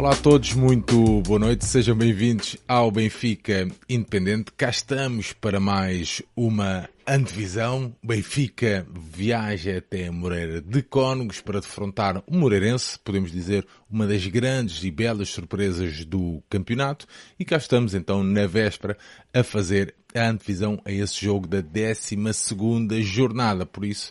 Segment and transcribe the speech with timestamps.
[0.00, 4.50] Olá a todos, muito boa noite, sejam bem-vindos ao Benfica Independente.
[4.56, 7.94] Cá estamos para mais uma antevisão.
[8.02, 14.82] Benfica viaja até Moreira de Cónegos para defrontar o Moreirense, podemos dizer uma das grandes
[14.84, 17.06] e belas surpresas do campeonato.
[17.38, 18.96] E cá estamos então na véspera
[19.34, 23.66] a fazer a antevisão a esse jogo da 12 jornada.
[23.66, 24.10] Por isso,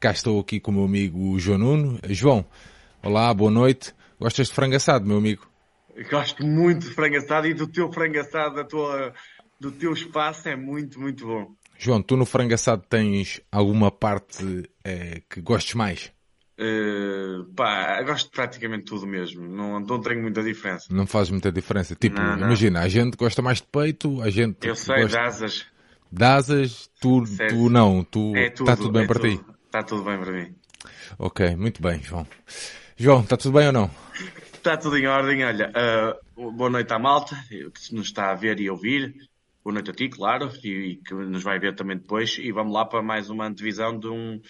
[0.00, 2.00] cá estou aqui com o meu amigo João Nuno.
[2.08, 2.46] João,
[3.02, 3.97] olá, boa noite.
[4.20, 5.48] Gostas de frango assado, meu amigo?
[6.10, 9.12] Gosto muito de frango assado e do teu frango assado, da tua,
[9.60, 11.52] do teu espaço é muito, muito bom.
[11.78, 16.12] João, tu no frango assado tens alguma parte é, que gostes mais?
[16.60, 19.48] Uh, pá, gosto de praticamente tudo mesmo.
[19.48, 20.86] Não, não tenho muita diferença.
[20.90, 21.94] Não faz muita diferença.
[21.94, 22.46] Tipo, não, não.
[22.48, 24.66] imagina, a gente gosta mais de peito, a gente.
[24.66, 25.16] Eu sei, gosta...
[25.16, 25.66] de asas.
[26.10, 28.02] De asas, tu, tu não.
[28.02, 29.36] Tu, é tudo, está tudo bem é para tudo.
[29.36, 29.44] ti?
[29.66, 30.54] Está tudo bem para mim.
[31.16, 32.26] Ok, muito bem, João.
[33.00, 33.90] João, está tudo bem ou não?
[34.52, 35.44] Está tudo em ordem.
[35.44, 35.72] Olha,
[36.36, 39.14] uh, boa noite à malta que nos está a ver e ouvir.
[39.62, 42.36] Boa noite a ti, claro, e, e, que nos vai ver também depois.
[42.38, 44.42] E vamos lá para mais uma antevisão de um,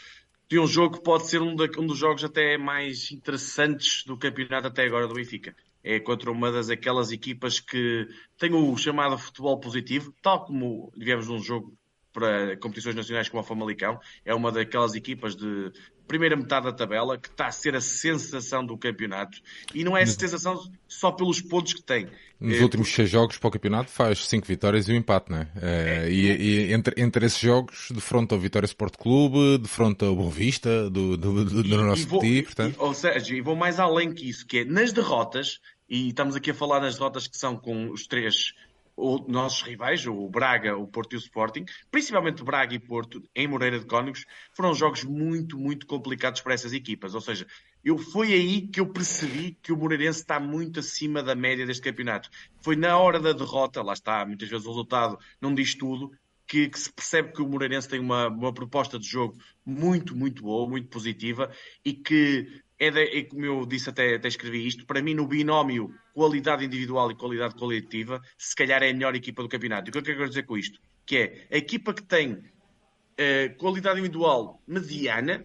[0.48, 4.16] de um jogo que pode ser um, de, um dos jogos até mais interessantes do
[4.16, 5.54] campeonato até agora do Benfica.
[5.84, 11.28] É contra uma das aquelas equipas que tem o chamado futebol positivo, tal como tivemos
[11.28, 11.76] num jogo
[12.19, 14.00] para competições nacionais como a Famalicão.
[14.24, 15.70] É uma daquelas equipas de
[16.08, 19.38] primeira metade da tabela que está a ser a sensação do campeonato.
[19.75, 22.08] E não é a sensação só pelos pontos que tem.
[22.41, 25.38] Nos é, últimos seis jogos para o campeonato faz cinco vitórias e um empate, não
[25.38, 25.48] é?
[25.60, 30.05] é e, e entre, entre esses jogos, de fronte ao Vitória Sport Clube, de fronte
[30.05, 32.77] ao Boa Vista, do, do, do, do nosso vou, time, portanto...
[32.77, 36.36] E, ou seja, e vou mais além que isso, que é nas derrotas, e estamos
[36.36, 38.55] aqui a falar nas derrotas que são com os três
[38.98, 43.46] os nossos rivais, o Braga, o Porto e o Sporting, principalmente Braga e Porto, em
[43.46, 47.14] Moreira de Cónigos, foram jogos muito, muito complicados para essas equipas.
[47.14, 47.46] Ou seja,
[47.84, 51.82] eu, foi aí que eu percebi que o Moreirense está muito acima da média deste
[51.82, 52.28] campeonato.
[52.60, 56.10] Foi na hora da derrota, lá está, muitas vezes o resultado não diz tudo,
[56.44, 60.42] que, que, se percebe que o Moreirense tem uma, uma proposta de jogo muito, muito
[60.42, 61.53] boa, muito positiva
[61.84, 65.27] e que é, de, é como eu disse até, até escrevi isto, para mim no
[65.27, 69.89] binómio qualidade individual e qualidade coletiva, se calhar é a melhor equipa do campeonato.
[69.89, 70.81] E o que que eu quero dizer com isto?
[71.05, 75.44] Que é a equipa que tem uh, qualidade individual mediana,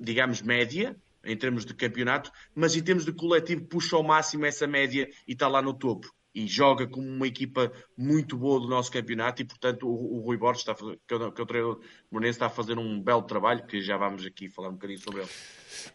[0.00, 4.66] digamos média, em termos de campeonato, mas em termos de coletivo puxa ao máximo essa
[4.66, 8.90] média e está lá no topo e joga como uma equipa muito boa do nosso
[8.90, 11.80] campeonato e, portanto, o, o Rui Borges, está fazer, que, é é o treinador
[12.10, 15.20] Moreirense, está a fazer um belo trabalho, que já vamos aqui falar um bocadinho sobre
[15.20, 15.30] ele.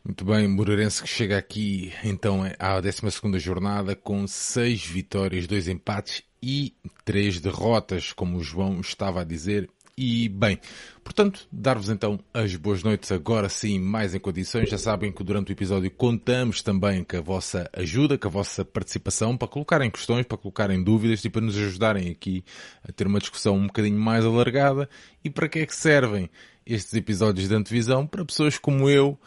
[0.03, 6.23] Muito bem, Moreirense que chega aqui então à 12 jornada com 6 vitórias, 2 empates
[6.41, 6.73] e
[7.03, 9.69] 3 derrotas, como o João estava a dizer,
[10.01, 10.57] e bem,
[11.03, 14.69] portanto, dar-vos então as boas noites agora sim, mais em condições.
[14.69, 18.63] Já sabem que durante o episódio contamos também com a vossa ajuda, com a vossa
[18.63, 22.45] participação, para colocarem questões, para colocarem dúvidas e para nos ajudarem aqui
[22.81, 24.87] a ter uma discussão um bocadinho mais alargada.
[25.21, 26.29] E para que é que servem
[26.65, 28.07] estes episódios de antevisão?
[28.07, 29.19] Para pessoas como eu,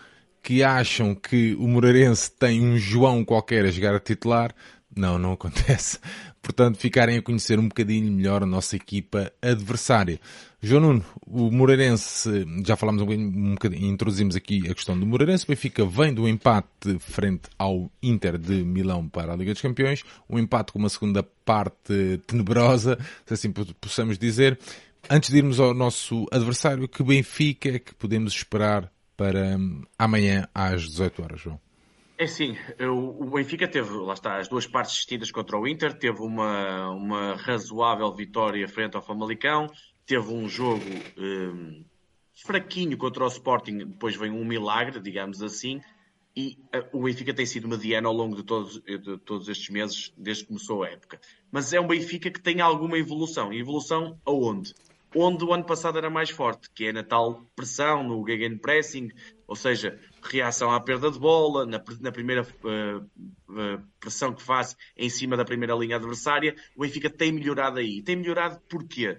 [0.43, 4.55] que acham que o Moreirense tem um João qualquer a jogar a titular,
[4.97, 5.99] não, não acontece.
[6.42, 10.19] Portanto, ficarem a conhecer um bocadinho melhor a nossa equipa adversária.
[10.60, 15.06] João Nuno, o Moreirense, já falámos um bocadinho, um bocadinho, introduzimos aqui a questão do
[15.06, 15.44] Moreirense.
[15.44, 20.02] O Benfica vem do empate frente ao Inter de Milão para a Liga dos Campeões.
[20.28, 24.58] Um empate com uma segunda parte tenebrosa, se assim possamos dizer.
[25.08, 30.48] Antes de irmos ao nosso adversário, que Benfica é que podemos esperar para hum, amanhã
[30.52, 31.60] às 18 horas, João?
[32.22, 36.21] É sim, o Benfica teve, lá está, as duas partes distintas contra o Inter, teve
[36.21, 39.66] uma, uma razoável vitória frente ao Famalicão,
[40.06, 40.84] teve um jogo
[41.19, 41.84] um,
[42.32, 45.81] fraquinho contra o Sporting, depois vem um milagre, digamos assim,
[46.37, 50.15] e uh, o Benfica tem sido mediano ao longo de todos, de todos estes meses,
[50.16, 51.21] desde que começou a época.
[51.50, 53.53] Mas é um Benfica que tem alguma evolução.
[53.53, 54.72] Evolução aonde?
[55.12, 59.11] Onde o ano passado era mais forte, que é na tal pressão, no gegenpressing,
[59.52, 62.99] ou seja, reação à perda de bola, na, na primeira uh,
[63.50, 68.00] uh, pressão que faz em cima da primeira linha adversária, o Benfica tem melhorado aí.
[68.02, 69.19] Tem melhorado porquê?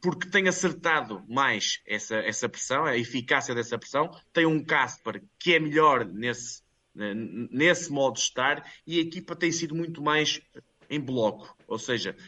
[0.00, 5.54] Porque tem acertado mais essa, essa pressão, a eficácia dessa pressão, tem um Casper que
[5.54, 6.62] é melhor nesse,
[6.94, 10.40] nesse modo de estar e a equipa tem sido muito mais
[10.88, 12.22] em bloco, ou seja, eh,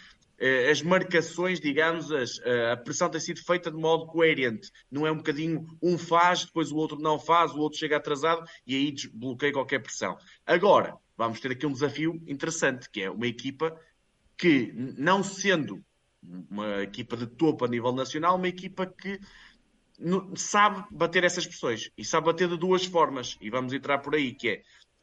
[0.70, 4.70] as marcações, digamos, as, eh, a pressão tem sido feita de modo coerente.
[4.90, 8.48] Não é um bocadinho um faz, depois o outro não faz, o outro chega atrasado
[8.64, 10.16] e aí desbloqueia qualquer pressão.
[10.46, 13.76] Agora, vamos ter aqui um desafio interessante, que é uma equipa
[14.36, 15.84] que, não sendo
[16.22, 19.18] uma equipa de topo a nível nacional, uma equipa que
[20.36, 23.36] sabe bater essas pressões e sabe bater de duas formas.
[23.40, 24.62] E vamos entrar por aí, que é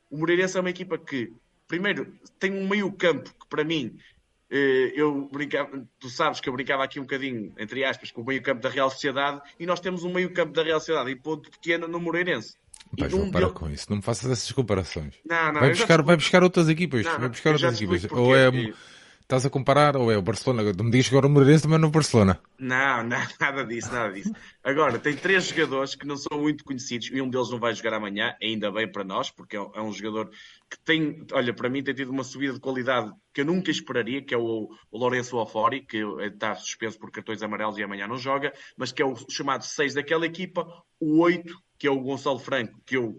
[0.09, 1.33] o Moreirense é uma equipa que
[1.67, 4.14] primeiro, tem um meio campo que para mim eh,
[4.95, 8.41] eu brincava, tu sabes que eu brincava aqui um bocadinho, entre aspas, com o meio
[8.41, 11.49] campo da Real Sociedade e nós temos um meio campo da Real Sociedade e ponto
[11.49, 12.55] pequeno no Moreirense.
[12.97, 15.15] Pai, João, um para com isso, não me faças essas comparações.
[15.25, 18.11] Não, não, vai, buscar, vai buscar outras equipas, não, vai buscar outras equipas.
[18.11, 18.49] Ou é,
[19.25, 20.61] Estás a comparar ou é o Barcelona?
[20.71, 22.39] Não me digas que agora o Moreirense também no Barcelona.
[22.59, 24.31] Não, não, nada disso, nada disso.
[24.63, 27.95] Agora, tem três jogadores que não são muito conhecidos e um deles não vai jogar
[27.95, 30.29] amanhã, ainda bem para nós, porque é um é jogador
[30.69, 34.21] que tem, olha, para mim tem tido uma subida de qualidade que eu nunca esperaria,
[34.21, 38.19] que é o, o Lourenço Alfori, que está suspenso por cartões amarelos e amanhã não
[38.19, 40.67] joga, mas que é o chamado 6 daquela equipa,
[40.99, 43.17] o 8, que é o Gonçalo Franco, que eu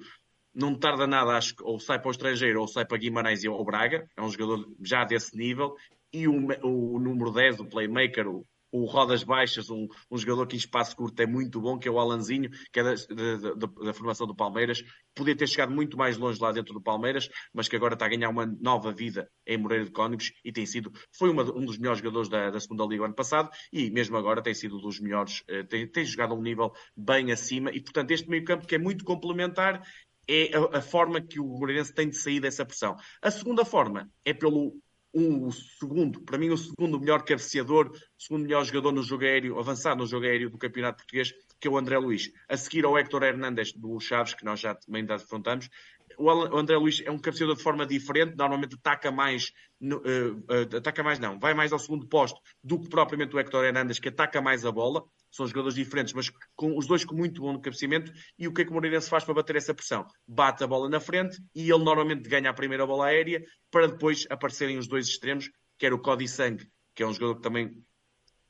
[0.57, 3.63] não tarda nada, acho que ou sai para o estrangeiro ou sai para Guimarães ou
[3.63, 5.77] Braga, é um jogador já desse nível,
[6.17, 6.35] e o,
[6.67, 10.97] o número 10, o playmaker, o, o Rodas Baixas, um, um, jogador que em espaço
[10.97, 14.27] curto é muito bom, que é o Alanzinho, que é da, da, da, da, formação
[14.27, 14.83] do Palmeiras.
[15.15, 18.09] Podia ter chegado muito mais longe lá dentro do Palmeiras, mas que agora está a
[18.09, 21.77] ganhar uma nova vida em Moreira de Cónigos e tem sido, foi uma, um dos
[21.77, 24.99] melhores jogadores da, da segunda Liga ano passado e mesmo agora tem sido um dos
[25.01, 28.67] melhores, eh, tem, tem jogado a um nível bem acima e portanto este meio campo
[28.67, 29.83] que é muito complementar
[30.29, 32.97] é a, a forma que o Moreirense tem de sair dessa pressão.
[33.23, 34.77] A segunda forma é pelo
[35.17, 39.25] um, o segundo, para mim, o segundo melhor cabeceador, o segundo melhor jogador no jogo
[39.25, 42.31] aéreo, avançado no jogo aéreo do Campeonato Português, que é o André Luiz.
[42.47, 45.71] A seguir ao Héctor Hernandes do Chaves, que nós já também afrontamos.
[46.19, 51.03] O André Luiz é um cabeceador de forma diferente, normalmente ataca mais, uh, uh, ataca
[51.03, 54.41] mais não, vai mais ao segundo posto do que propriamente o Héctor Hernandes, que ataca
[54.43, 58.13] mais a bola são jogadores diferentes, mas com os dois com muito bom cabeceamento.
[58.39, 60.07] E o que é que o Moreirense faz para bater essa pressão?
[60.27, 64.27] Bate a bola na frente e ele normalmente ganha a primeira bola aérea para depois
[64.31, 67.85] aparecerem os dois extremos, que era o Cody Sangue, que é um jogador que também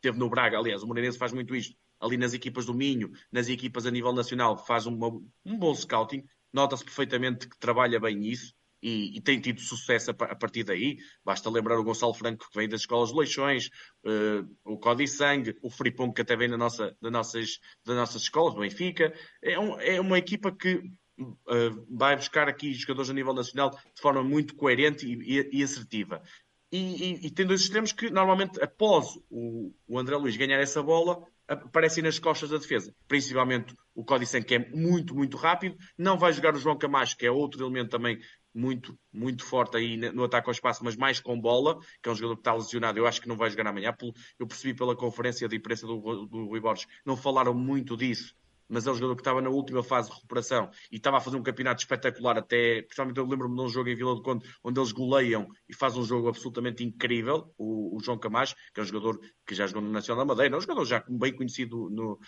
[0.00, 0.58] teve no Braga.
[0.58, 1.76] Aliás, o Moreirense faz muito isto.
[1.99, 5.08] Ali nas equipas do Minho, nas equipas a nível nacional, faz uma,
[5.44, 6.25] um bom scouting.
[6.52, 8.55] Nota-se perfeitamente que trabalha bem isso
[8.86, 10.98] e, e, tem tido sucesso a, partir daí.
[11.24, 13.68] Basta lembrar o Gonçalo Franco, que vem das escolas de Leixões,
[14.04, 18.22] uh, o Cody Sangue, o Fripong, que até vem da nossa, da nossas, das nossas
[18.22, 19.12] escolas, do Benfica.
[19.42, 20.76] É, um, é uma equipa que
[21.18, 25.64] uh, vai buscar aqui jogadores a nível nacional de forma muito coerente e, e, e
[25.64, 26.22] assertiva.
[26.70, 32.02] E, tem dois extremos que normalmente, após o, o André Luiz ganhar essa bola, aparecem
[32.02, 32.94] nas costas da defesa.
[33.06, 35.76] Principalmente o Códice que é muito, muito rápido.
[35.96, 38.18] Não vai jogar o João Camacho, que é outro elemento também
[38.56, 42.14] muito, muito forte aí no ataque ao espaço, mas mais com bola, que é um
[42.14, 42.99] jogador que está lesionado.
[42.99, 43.94] Eu acho que não vai jogar amanhã.
[44.38, 48.35] Eu percebi pela conferência de imprensa do, do Rui Borges, não falaram muito disso,
[48.69, 51.37] mas é um jogador que estava na última fase de recuperação e estava a fazer
[51.37, 54.81] um campeonato espetacular até, principalmente eu lembro-me de um jogo em Vila do Conde, onde
[54.81, 58.87] eles goleiam e faz um jogo absolutamente incrível, o, o João Camacho, que é um
[58.87, 62.19] jogador que já jogou no Nacional da Madeira, é um jogador já bem conhecido no,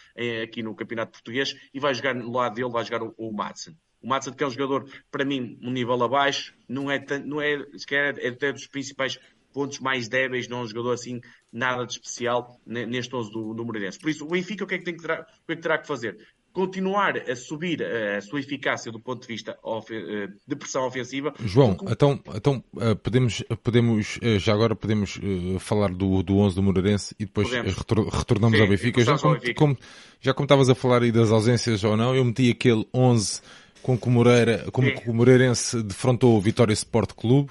[0.43, 3.77] aqui no campeonato português, e vai jogar no lado dele, vai jogar o, o Madsen.
[4.01, 7.65] O Matson, que é um jogador, para mim, um nível abaixo, não é, não é,
[7.77, 9.19] sequer é até dos principais
[9.53, 11.21] pontos mais débeis, não é um jogador assim,
[11.53, 13.99] nada de especial neste 11 do, do Moreirense.
[13.99, 15.63] Por isso, o Benfica, o que é que, tem que, terá, o que, é que
[15.63, 16.17] terá que fazer?
[16.53, 19.57] continuar a subir a sua eficácia do ponto de vista
[19.91, 21.33] eh, de pressão ofensiva.
[21.45, 21.93] João, porque...
[21.93, 25.21] então, então eh, podemos, podemos eh, já agora podemos
[25.61, 29.05] falar do, do 11 do Moreirense e depois retornamos Sim, ao Benfica.
[29.05, 29.79] Já como, como,
[30.21, 33.41] já como estavas a falar aí das ausências ou não, eu meti aquele 11
[33.89, 37.51] com que o, Moreira, como que o Moreirense defrontou o Vitória Sport Clube.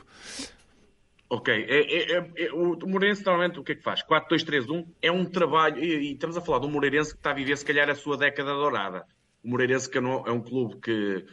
[1.27, 4.03] Ok, é, é, é, o Moreirense normalmente o que é que faz?
[4.03, 7.33] 4-2-3-1 é um trabalho, e, e, estamos a falar de um Moreirense que está a
[7.33, 9.03] viver se calhar a sua década dourada.
[9.43, 11.25] O Moreirense que é um é clube que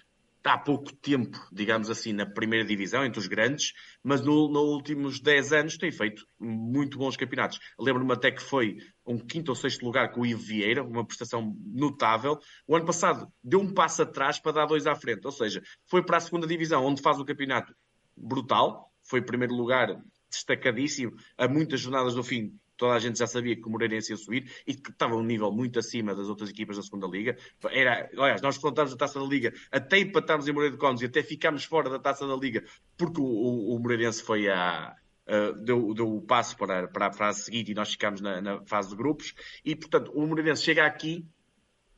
[0.44, 3.72] está há pouco tempo, digamos assim, na primeira divisão, entre os grandes,
[4.02, 7.58] mas nos no últimos 10 anos tem feito muito bons campeonatos.
[7.80, 11.56] Lembro-me até que foi um quinto ou sexto lugar com o Ivo Vieira, uma prestação
[11.64, 12.38] notável.
[12.66, 16.04] O ano passado deu um passo atrás para dar dois à frente, ou seja, foi
[16.04, 17.74] para a segunda divisão, onde faz o campeonato
[18.14, 19.98] brutal, foi primeiro lugar
[20.30, 24.16] destacadíssimo a muitas jornadas do fim toda a gente já sabia que o Moreirense ia
[24.16, 27.36] subir e que estava um nível muito acima das outras equipas da segunda Liga.
[27.70, 31.06] Era, aliás, nós enfrentámos a Taça da Liga, até empatámos em Moreira de Cónegos e
[31.06, 32.64] até ficámos fora da Taça da Liga
[32.96, 37.10] porque o, o, o Moreirense foi a, Uh, deu, deu o passo para, para a
[37.10, 39.32] fase seguinte e nós ficámos na, na, fase de grupos.
[39.64, 41.26] E, portanto, o Moreirense chega aqui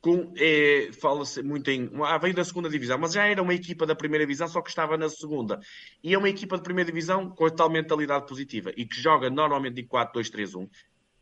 [0.01, 1.89] com, é, fala-se muito em.
[2.03, 4.69] Ah, veio da segunda divisão, mas já era uma equipa da primeira divisão, só que
[4.69, 5.59] estava na segunda.
[6.03, 9.29] E é uma equipa de primeira divisão com a tal mentalidade positiva e que joga
[9.29, 10.69] normalmente em 4-2-3-1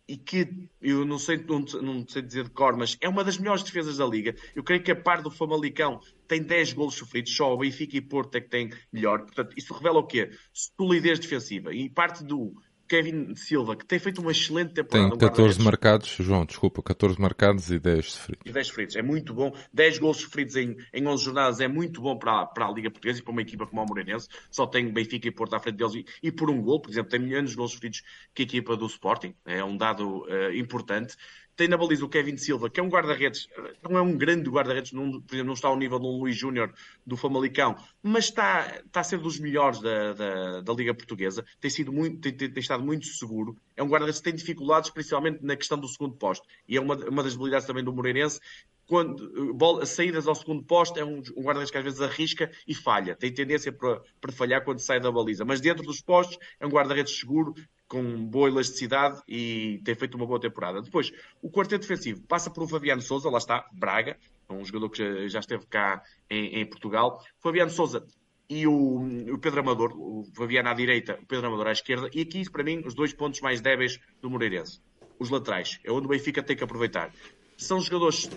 [0.07, 3.37] e que eu não sei, não, não, sei dizer de cor, mas é uma das
[3.37, 4.35] melhores defesas da liga.
[4.55, 8.01] Eu creio que a par do Famalicão tem 10 golos sofridos, só o Benfica e
[8.01, 9.21] Porto é que tem melhor.
[9.21, 10.29] Portanto, isso revela o quê?
[10.53, 11.73] Solidez defensiva.
[11.73, 12.53] E parte do
[12.87, 15.09] Kevin Silva, que tem feito uma excelente temporada.
[15.09, 18.43] Tem 14 marcados, João, desculpa, 14 marcados e 10 sofridos.
[18.45, 19.51] E 10 sofridos, é muito bom.
[19.73, 23.19] 10 gols sofridos em, em 11 jornadas é muito bom para, para a Liga Portuguesa
[23.19, 24.27] e para uma equipa como o Moreirense.
[24.49, 27.09] Só tem Benfica e Porto à frente deles e, e por um gol, por exemplo,
[27.09, 29.33] tem menos gols sofridos que a equipa do Sporting.
[29.45, 31.15] É um dado uh, importante.
[31.55, 33.47] Tem na baliza o Kevin Silva, que é um guarda-redes,
[33.81, 36.35] não é um grande guarda-redes, não, por exemplo, não está ao nível de um Luís
[36.35, 36.73] Júnior
[37.05, 41.45] do Famalicão, mas está, está a ser dos melhores da, da, da Liga Portuguesa.
[41.59, 43.55] Tem, sido muito, tem, tem, tem estado muito seguro.
[43.75, 46.45] É um guarda-redes que tem dificuldades, principalmente na questão do segundo posto.
[46.67, 48.39] E é uma, uma das habilidades também do Moreirense,
[48.87, 52.73] quando bola, saídas ao segundo posto, é um, um guarda-redes que às vezes arrisca e
[52.73, 53.15] falha.
[53.15, 55.43] Tem tendência para, para falhar quando sai da baliza.
[55.43, 57.53] Mas dentro dos postos, é um guarda-redes seguro,
[57.87, 60.81] com boa elasticidade e tem feito uma boa temporada.
[60.81, 61.11] Depois,
[61.41, 64.17] o quarteto defensivo passa por um Fabiano Souza, lá está, Braga,
[64.49, 67.23] um jogador que já, esteve cá em, em, Portugal.
[67.39, 68.05] Fabiano Souza
[68.49, 72.21] e o, o, Pedro Amador, o Fabiano à direita, o Pedro Amador à esquerda, e
[72.21, 74.81] aqui, para mim, os dois pontos mais débeis do Moreirense.
[75.17, 77.11] Os laterais, é onde o Benfica tem que aproveitar.
[77.57, 78.29] São jogadores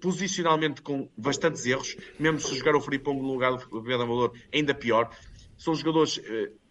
[0.00, 4.74] posicionalmente com bastantes erros, mesmo se jogar o Frimpong no lugar do Pedro Amador, ainda
[4.74, 5.10] pior.
[5.56, 6.20] São jogadores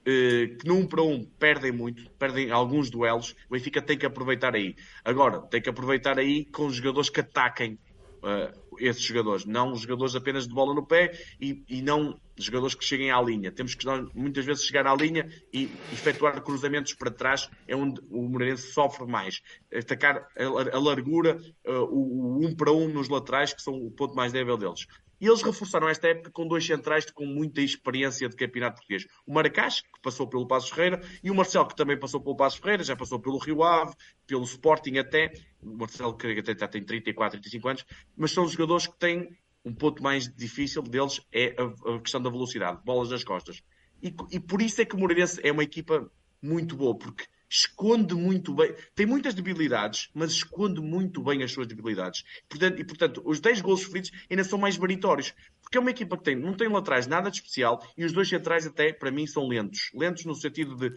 [0.10, 4.56] eh, que num para um perdem muito, perdem alguns duelos, o Benfica tem que aproveitar
[4.56, 4.74] aí.
[5.04, 7.78] Agora, tem que aproveitar aí com jogadores que ataquem
[8.24, 11.12] uh, esses jogadores, não jogadores apenas de bola no pé
[11.42, 13.52] e, e, não jogadores que cheguem à linha.
[13.52, 13.86] Temos que
[14.16, 19.06] muitas vezes chegar à linha e efetuar cruzamentos para trás, é onde o Moreirense sofre
[19.06, 19.42] mais.
[19.76, 23.92] Atacar a, a largura, uh, o, o um para um nos laterais, que são o
[23.92, 24.88] ponto mais débil deles.
[25.20, 29.08] E eles reforçaram esta época com dois centrais com muita experiência de campeonato português.
[29.26, 32.60] O Maracás, que passou pelo Passos Ferreira, e o Marcelo, que também passou pelo Passos
[32.60, 33.96] Ferreira, já passou pelo Rio Ave,
[34.26, 35.34] pelo Sporting até.
[35.62, 40.02] O Marcelo, que até tem 34, 35 anos, mas são jogadores que têm um ponto
[40.02, 43.62] mais difícil deles é a, a questão da velocidade, bolas nas costas.
[44.02, 46.10] E, e, por isso é que o Moreirense é uma equipa
[46.42, 51.68] muito boa, porque esconde muito bem, tem muitas debilidades, mas esconde muito bem as suas
[51.68, 52.24] debilidades.
[52.50, 55.34] Portanto, e, portanto, os 10 gols sofridos ainda são mais meritórios.
[55.62, 58.30] Porque é uma equipa que tem, não tem laterais nada de especial e os dois
[58.30, 59.90] centrais, até para mim, são lentos.
[59.94, 60.96] Lentos no sentido de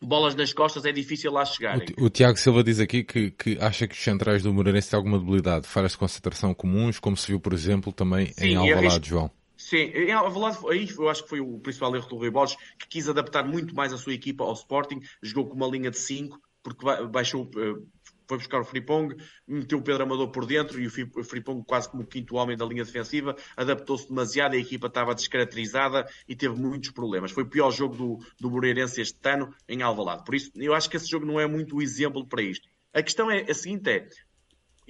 [0.00, 1.86] bolas nas costas é difícil lá chegarem.
[1.98, 4.96] O, o Tiago Silva diz aqui que, que, acha que os centrais do Moreirense têm
[4.96, 9.08] alguma debilidade, falhas de concentração comuns, como se viu, por exemplo, também Sim, em Alvalade,
[9.08, 9.30] João.
[9.60, 12.88] Sim, em Alvalade, aí eu acho que foi o principal erro do Rui Borges, que
[12.88, 16.40] quis adaptar muito mais a sua equipa ao Sporting, jogou com uma linha de 5,
[16.62, 17.78] porque baixou, eh,
[18.26, 19.14] foi buscar o Fripong,
[19.46, 22.64] meteu o Pedro Amador por dentro e o Fripong quase como o quinto homem da
[22.64, 27.30] linha defensiva, adaptou-se demasiado, a equipa estava descaracterizada e teve muitos problemas.
[27.30, 30.24] Foi o pior jogo do, do Moreirense este ano em Alvalade.
[30.24, 32.66] Por isso, eu acho que esse jogo não é muito o exemplo para isto.
[32.94, 34.08] A questão é a seguinte é,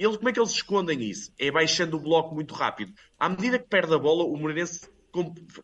[0.08, 1.32] como é que eles escondem isso?
[1.38, 2.92] É baixando o bloco muito rápido.
[3.18, 4.88] À medida que perde a bola, o Moreirense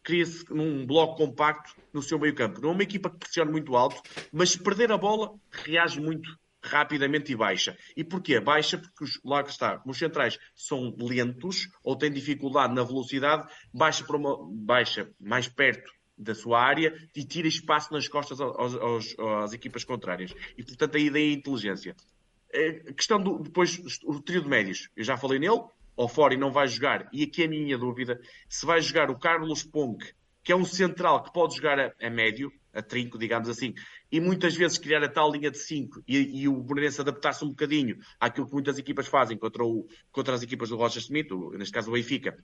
[0.03, 2.61] cria-se num bloco compacto no seu meio campo.
[2.61, 4.03] Não é uma equipa que pressiona muito alto,
[4.33, 6.29] mas se perder a bola, reage muito
[6.63, 7.77] rapidamente e baixa.
[7.97, 8.41] E porquê?
[8.41, 13.49] Baixa porque os, lá que está, os centrais são lentos ou têm dificuldade na velocidade,
[13.73, 18.75] baixa, para uma, baixa mais perto da sua área e tira espaço nas costas aos,
[18.75, 20.35] aos, às equipas contrárias.
[20.57, 21.95] E portanto aí daí a inteligência.
[22.57, 25.63] A questão do depois o trio de médios, eu já falei nele,
[25.95, 29.19] ou Fori não vai jogar, e aqui é a minha dúvida, se vai jogar o
[29.19, 30.05] Carlos Ponk,
[30.43, 33.75] que é um central que pode jogar a, a médio, a trinco, digamos assim,
[34.13, 37.49] e muitas vezes criar a tal linha de 5 e, e, o Moreirense adaptar-se um
[37.49, 41.73] bocadinho àquilo que muitas equipas fazem contra, o, contra as equipas do Rocha Smith, neste
[41.73, 42.37] caso o Benfica,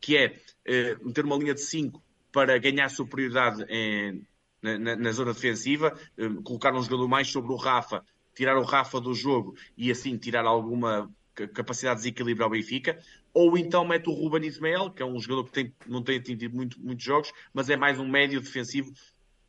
[0.00, 4.26] que é eh, meter uma linha de 5 para ganhar superioridade em,
[4.62, 8.04] na, na, na, zona defensiva, eh, colocar um jogador mais sobre o Rafa
[8.38, 12.96] tirar o Rafa do jogo e assim tirar alguma capacidade de desequilíbrio ao Benfica,
[13.34, 16.54] ou então mete o Ruben Ismael, que é um jogador que tem, não tem atingido
[16.54, 18.92] muito, muitos jogos, mas é mais um médio defensivo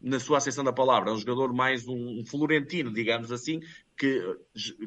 [0.01, 1.11] na sua acessão da palavra.
[1.11, 3.61] É um jogador mais um, um florentino, digamos assim,
[3.99, 4.23] que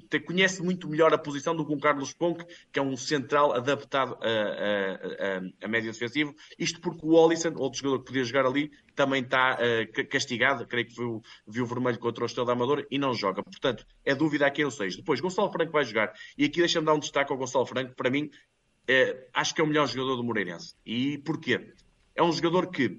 [0.09, 3.52] te, conhece muito melhor a posição do que um Carlos Ponk, que é um central
[3.52, 6.35] adaptado a, a, a, a.
[6.59, 10.66] Isto porque o Olisson, outro jogador que podia jogar ali, também está uh, castigado.
[10.66, 13.42] Creio que viu, viu vermelho contra o Estrela Amadora e não joga.
[13.42, 14.97] Portanto, é dúvida a quem eu seja.
[14.97, 16.14] Depois, Gonçalo Franco vai jogar.
[16.38, 17.95] E aqui deixa-me dar um destaque ao Gonçalo Franco.
[17.95, 18.31] Para mim,
[18.88, 20.75] é, acho que é o melhor jogador do Moreirense.
[20.87, 21.75] E porquê?
[22.14, 22.99] É um jogador que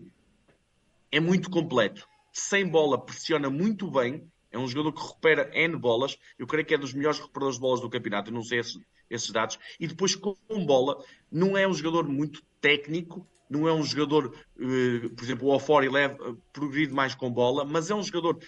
[1.12, 2.08] é muito completo.
[2.32, 6.18] Sem bola, pressiona muito bem é um jogador que recupera N bolas.
[6.38, 8.30] Eu creio que é dos melhores recuperadores de bolas do campeonato.
[8.30, 8.60] Eu não sei
[9.10, 9.60] esses, dados.
[9.80, 13.28] E depois, com bola, não é um jogador muito técnico.
[13.50, 17.66] Não é um jogador, uh, por exemplo, o Ofori leva, uh, progride mais com bola,
[17.66, 18.40] mas é um jogador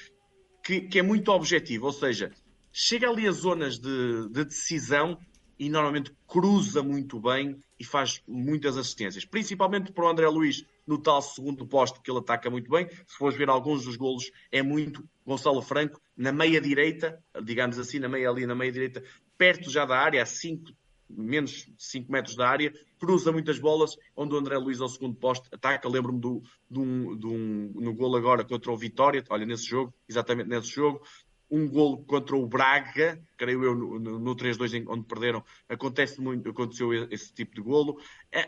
[0.63, 1.88] que, que, é muito objetivo.
[1.88, 2.31] Ou seja,
[2.71, 5.19] chega ali a zonas de, de decisão
[5.57, 9.25] e normalmente cruza muito bem e faz muitas assistências.
[9.25, 12.88] Principalmente para o André Luiz, no tal segundo posto que ele ataca muito bem.
[12.89, 18.00] Se fores ver alguns dos golos, é muito Gonçalo Franco na meia direita, digamos assim,
[18.00, 19.04] na meia ali, na meia direita,
[19.38, 20.72] perto já da área, a 5,
[21.10, 25.15] menos de 5 metros da área, cruza muitas bolas, onde o André Luiz ao segundo
[25.15, 25.89] posto ataca.
[25.89, 30.50] Lembro-me do, do, do um, no gol agora contra o Vitória, olha, nesse jogo, exatamente
[30.50, 31.01] nesse jogo.
[31.50, 36.94] Um gol contra o Braga, creio eu, no, no 3-2, onde perderam, acontece muito, aconteceu
[37.12, 38.00] esse tipo de golo.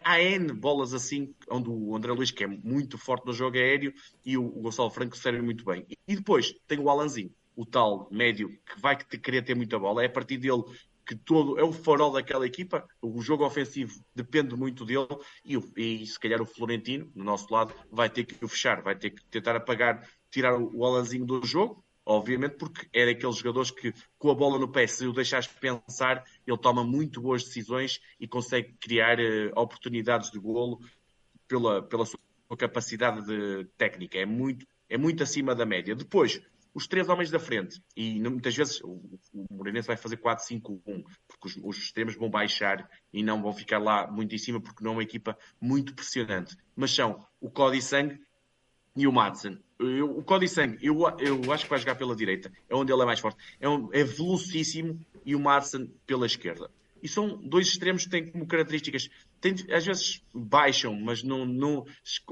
[0.03, 3.93] Há N bolas assim, onde o André Luiz, que é muito forte no jogo aéreo,
[4.25, 5.85] e o, o Gonçalo Franco servem muito bem.
[6.07, 10.03] E depois tem o Alanzinho, o tal médio, que vai querer ter muita bola.
[10.03, 10.63] É a partir dele
[11.07, 12.85] que todo é o farol daquela equipa.
[13.01, 15.07] O jogo ofensivo depende muito dele
[15.43, 18.95] e, e, se calhar o Florentino, no nosso lado, vai ter que o fechar, vai
[18.95, 23.69] ter que tentar apagar, tirar o, o Alanzinho do jogo, obviamente, porque é daqueles jogadores
[23.69, 27.99] que, com a bola no pé, se o deixares pensar, ele toma muito boas decisões
[28.19, 30.79] e consegue criar uh, oportunidades de golo
[31.47, 32.19] pela, pela sua
[32.57, 34.17] capacidade de técnica.
[34.17, 35.93] É muito, é muito acima da média.
[35.93, 36.41] Depois,
[36.73, 37.81] os três homens da frente.
[37.95, 39.47] E muitas vezes o, o
[39.85, 44.33] vai fazer 4-5-1, porque os, os extremos vão baixar e não vão ficar lá muito
[44.33, 46.55] em cima, porque não é uma equipa muito pressionante.
[46.73, 48.17] Mas são o Cody Sang
[48.95, 49.59] e o Madsen.
[49.79, 53.01] Eu, o Cody Sang, eu, eu acho que vai jogar pela direita, é onde ele
[53.01, 53.37] é mais forte.
[53.59, 56.69] É, um, é velocíssimo e o Madsen pela esquerda.
[57.01, 61.85] E são dois extremos que têm como características, têm, às vezes baixam, mas não, não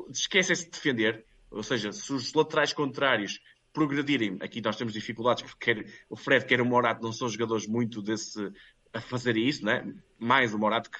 [0.09, 1.23] esquecem-se de defender.
[1.51, 3.39] Ou seja, se os laterais contrários
[3.75, 4.37] progredirem.
[4.39, 8.01] Aqui nós temos dificuldades porque quer, o Fred quer o Morato não são jogadores muito
[8.01, 8.51] desse
[8.93, 9.93] a fazer isso, né?
[10.17, 10.99] mais o Morato que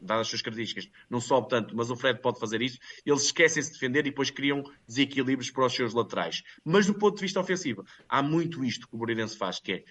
[0.00, 2.78] dadas as suas características, não sobe tanto, mas o Fred pode fazer isso.
[3.04, 6.42] Eles esquecem-se de defender e depois criam desequilíbrios para os seus laterais.
[6.64, 9.84] Mas do ponto de vista ofensivo, há muito isto que o Moreirense faz, que é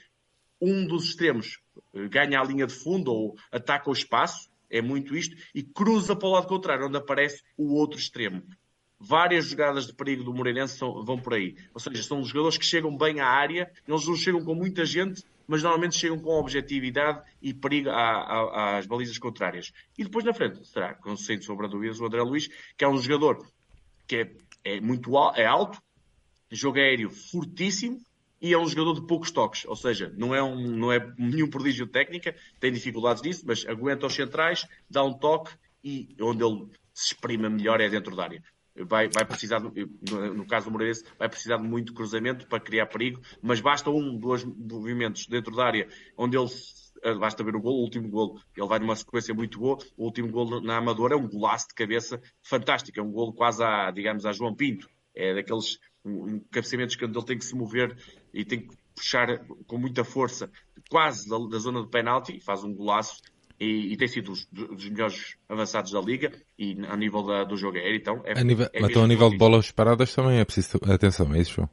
[0.61, 1.59] um dos extremos
[1.93, 6.15] eh, ganha a linha de fundo ou ataca o espaço, é muito isto, e cruza
[6.15, 8.43] para o lado contrário, onde aparece o outro extremo
[8.99, 11.55] várias jogadas de perigo do Moreirense são, vão por aí.
[11.73, 15.23] Ou seja, são jogadores que chegam bem à área, eles não chegam com muita gente,
[15.47, 19.71] mas normalmente chegam com objetividade e perigo às balizas contrárias.
[19.97, 22.87] E depois na frente, será, com sem sobre a dúvida, o André Luiz, que é
[22.87, 23.47] um jogador
[24.05, 24.31] que é,
[24.63, 25.81] é muito é alto,
[26.51, 27.99] jogo aéreo fortíssimo,
[28.41, 31.49] e é um jogador de poucos toques, ou seja, não é, um, não é nenhum
[31.49, 35.51] prodígio de técnica, tem dificuldades disso, mas aguenta os centrais, dá um toque
[35.83, 38.41] e onde ele se exprime melhor é dentro da área
[38.85, 43.21] vai, vai precisar, no, caso do Moreirense, vai precisar de muito cruzamento para criar perigo,
[43.41, 45.87] mas basta um, dois movimentos dentro da área
[46.17, 46.49] onde ele
[47.03, 50.05] eh, basta ver o gol, o último gol, ele vai numa sequência muito boa, o
[50.05, 53.91] último gol na Amadora é um golaço de cabeça fantástico, é um gol quase a,
[53.91, 57.97] digamos, a João Pinto, é daqueles um, cabeceamentos que ele tem que se mover
[58.33, 60.51] e tem que puxar com muita força,
[60.89, 63.21] quase da, da zona de penalti, e faz um golaço
[63.59, 67.57] e, e tem sido dos, dos, melhores avançados da liga e a nível da, do
[67.57, 67.97] jogo aéreo.
[67.97, 71.33] Então, é, a nível, é então, a nível de bolas paradas também é preciso atenção,
[71.33, 71.69] é isso, João?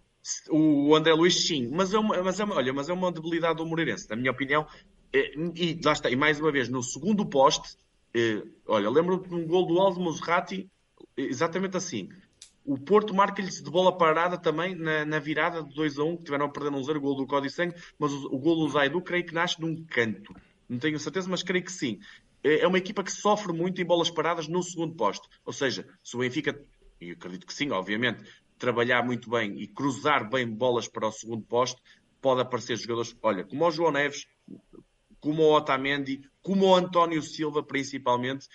[0.51, 3.59] O André Luiz, sim, mas é uma, mas é uma, olha, mas é uma debilidade
[3.59, 4.67] do Moreirense, na minha opinião.
[5.13, 7.77] É, e lá está, e mais uma vez, no segundo poste,
[8.13, 10.69] é, olha, lembro-me de um gol do Aldo Muserati,
[11.17, 12.09] exatamente assim.
[12.65, 16.25] O Porto marca-lhes de bola parada também na, na, virada de 2 a 1, que
[16.25, 18.69] tiveram a perder um zero, o gol do Código Sangue, mas o, o gol do
[18.69, 20.35] Zaidu creio que nasce de um canto
[20.69, 21.99] não tenho certeza, mas creio que sim.
[22.43, 25.29] É, é uma equipa que sofre muito em bolas paradas no segundo posto.
[25.45, 26.61] Ou seja, se o Benfica,
[27.01, 28.25] e acredito que sim, obviamente,
[28.59, 31.81] trabalhar muito bem e cruzar bem bolas para o segundo posto,
[32.21, 34.27] pode aparecer jogadores, olha, como o João Neves,
[35.21, 38.49] como o Otamendi, como o António Silva, principalmente,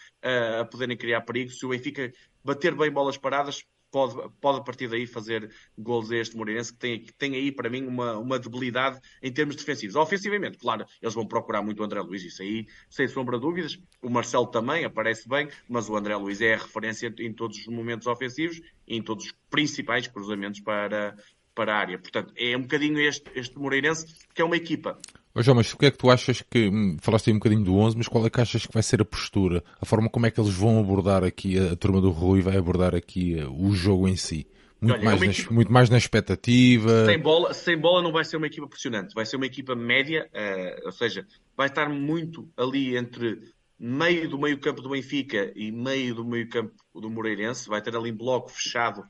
[0.60, 1.52] a poderem criar perigo.
[1.52, 2.12] Se o Benfica
[2.44, 6.80] bater bem bolas paradas, pode, pode a partir daí fazer gols a este Moreirense, que
[6.80, 9.96] tem, tem aí para mim uma, uma debilidade em termos defensivos.
[9.96, 13.78] Ofensivamente, claro, eles vão procurar muito o André Luiz, isso aí, sem sombra de dúvidas.
[14.02, 17.68] O Marcelo também aparece bem, mas o André Luiz é a referência em todos os
[17.68, 21.16] momentos ofensivos em todos os principais cruzamentos para,
[21.56, 21.98] para a área.
[21.98, 25.00] Portanto, é um bocadinho este, este Moreirense, que é uma equipa
[25.34, 26.68] Ô João, mas o que é que tu achas que.
[26.68, 29.02] Hum, falaste aí um bocadinho do 11, mas qual é que achas que vai ser
[29.02, 29.64] a postura?
[29.80, 32.58] A forma como é que eles vão abordar aqui, a, a turma do Rui vai
[32.58, 34.46] abordar aqui uh, o jogo em si?
[34.82, 35.54] Muito, Olha, é mais, é na, equipa...
[35.54, 37.06] muito mais na expectativa.
[37.06, 40.30] Sem bola, sem bola não vai ser uma equipa pressionante, vai ser uma equipa média,
[40.34, 43.40] uh, ou seja, vai estar muito ali entre
[43.80, 47.96] meio do meio campo do Benfica e meio do meio campo do Moreirense, vai ter
[47.96, 49.06] ali um bloco fechado eh,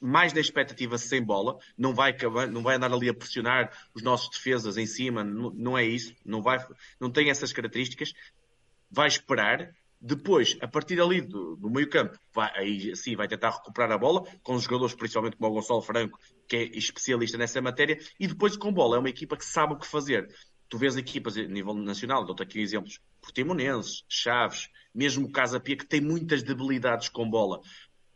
[0.00, 2.16] mais na expectativa sem bola, não vai,
[2.50, 6.14] não vai andar ali a pressionar os nossos defesas em cima, não, não é isso,
[6.24, 6.64] não, vai,
[6.98, 8.12] não tem essas características,
[8.90, 13.50] vai esperar, depois, a partir ali do, do meio campo, vai, aí sim vai tentar
[13.50, 17.60] recuperar a bola, com os jogadores, principalmente como o Gonçalo Franco, que é especialista nessa
[17.60, 20.34] matéria, e depois com bola, é uma equipa que sabe o que fazer.
[20.68, 25.76] tu vês equipas a nível nacional, dou-te aqui exemplos, Portimonenses, Chaves, mesmo o Casa Pia,
[25.76, 27.60] que tem muitas debilidades com bola.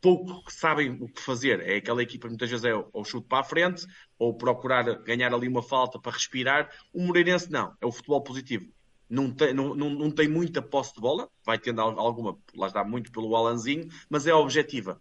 [0.05, 1.61] Pouco sabem o que fazer.
[1.61, 3.87] É aquela equipa muitas vezes é ou chute para a frente,
[4.19, 6.71] ou procurar ganhar ali uma falta para respirar.
[6.93, 8.71] O Moreirense não, é o futebol positivo.
[9.09, 12.85] Não tem, não, não, não tem muita posse de bola, vai tendo alguma, lá está
[12.85, 15.01] muito pelo Alanzinho, mas é objetiva.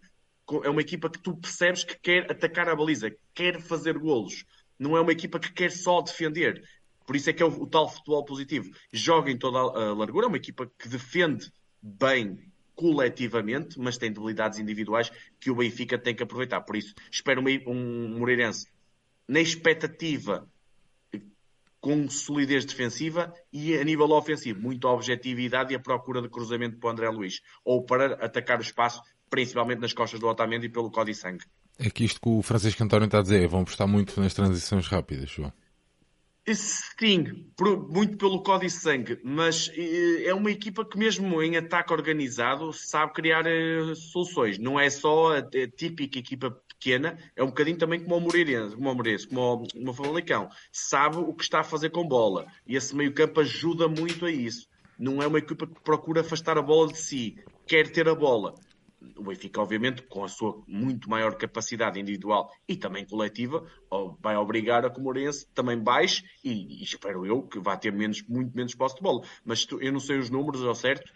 [0.62, 4.46] É uma equipa que tu percebes que quer atacar a baliza, quer fazer golos.
[4.78, 6.66] Não é uma equipa que quer só defender.
[7.06, 8.70] Por isso é que é o, o tal futebol positivo.
[8.90, 14.58] Joga em toda a largura, é uma equipa que defende bem coletivamente, mas tem debilidades
[14.58, 15.10] individuais
[15.40, 16.60] que o Benfica tem que aproveitar.
[16.62, 18.66] Por isso, espero um, Moreirense
[19.28, 20.48] na expectativa
[21.80, 26.88] com solidez defensiva e a nível ofensivo, muita objetividade e a procura de cruzamento para
[26.88, 31.16] o André Luiz, ou para atacar o espaço, principalmente nas costas do Otamendi pelo Código
[31.16, 31.44] Sangue.
[31.78, 34.86] É que isto que o Francisco António está a dizer, vão prestar muito nas transições
[34.86, 35.52] rápidas, João.
[36.52, 37.50] Sim,
[37.88, 43.14] muito pelo código sangue, mas eh, é uma equipa que mesmo em ataque organizado sabe
[43.14, 44.58] criar eh, soluções.
[44.58, 48.90] Não é só a, típica equipa pequena, é um bocadinho também como o Moreirense, como
[48.90, 50.50] o Moreirense, como o, o Famalicão.
[50.70, 54.30] Sabe o que está a fazer com bola e esse meio campo ajuda muito a
[54.30, 54.68] isso.
[54.98, 58.54] Não é uma equipa que procura afastar a bola de si, quer ter a bola
[59.16, 63.66] o Benfica, obviamente, com a sua muito maior capacidade individual e também coletiva,
[64.20, 68.54] vai obrigar a Comorense também baixe e, e, espero eu que vá ter menos, muito
[68.56, 69.22] menos posse de bola.
[69.44, 71.12] Mas tu, eu não sei os números ao certo,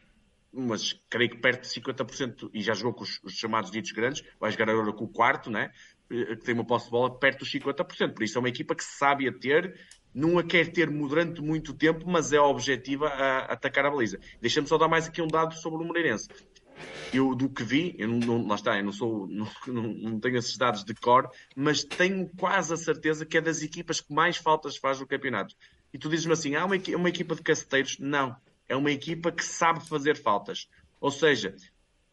[0.53, 4.23] mas creio que perto de 50%, e já jogou com os, os chamados ditos grandes,
[4.41, 5.71] vai jogar agora com o quarto, né?
[6.11, 8.15] Eh, que tem uma posse de bola perto dos 50%.
[8.15, 9.79] Por isso é uma equipa que sabe a ter,
[10.15, 14.19] não a quer ter durante muito tempo, mas é objetiva a, a atacar a baliza.
[14.41, 16.29] Deixa-me só dar mais aqui um dado sobre o Moreirense
[17.13, 20.37] eu do que vi, eu não, não, lá está, eu não sou, não, não, tenho
[20.37, 24.37] esses dados de cor, mas tenho quase a certeza que é das equipas que mais
[24.37, 25.55] faltas faz no campeonato.
[25.93, 27.99] E tu dizes-me assim, ah, uma, uma equipa de caceteiros?
[27.99, 28.37] Não,
[28.69, 30.69] é uma equipa que sabe fazer faltas.
[31.01, 31.55] Ou seja,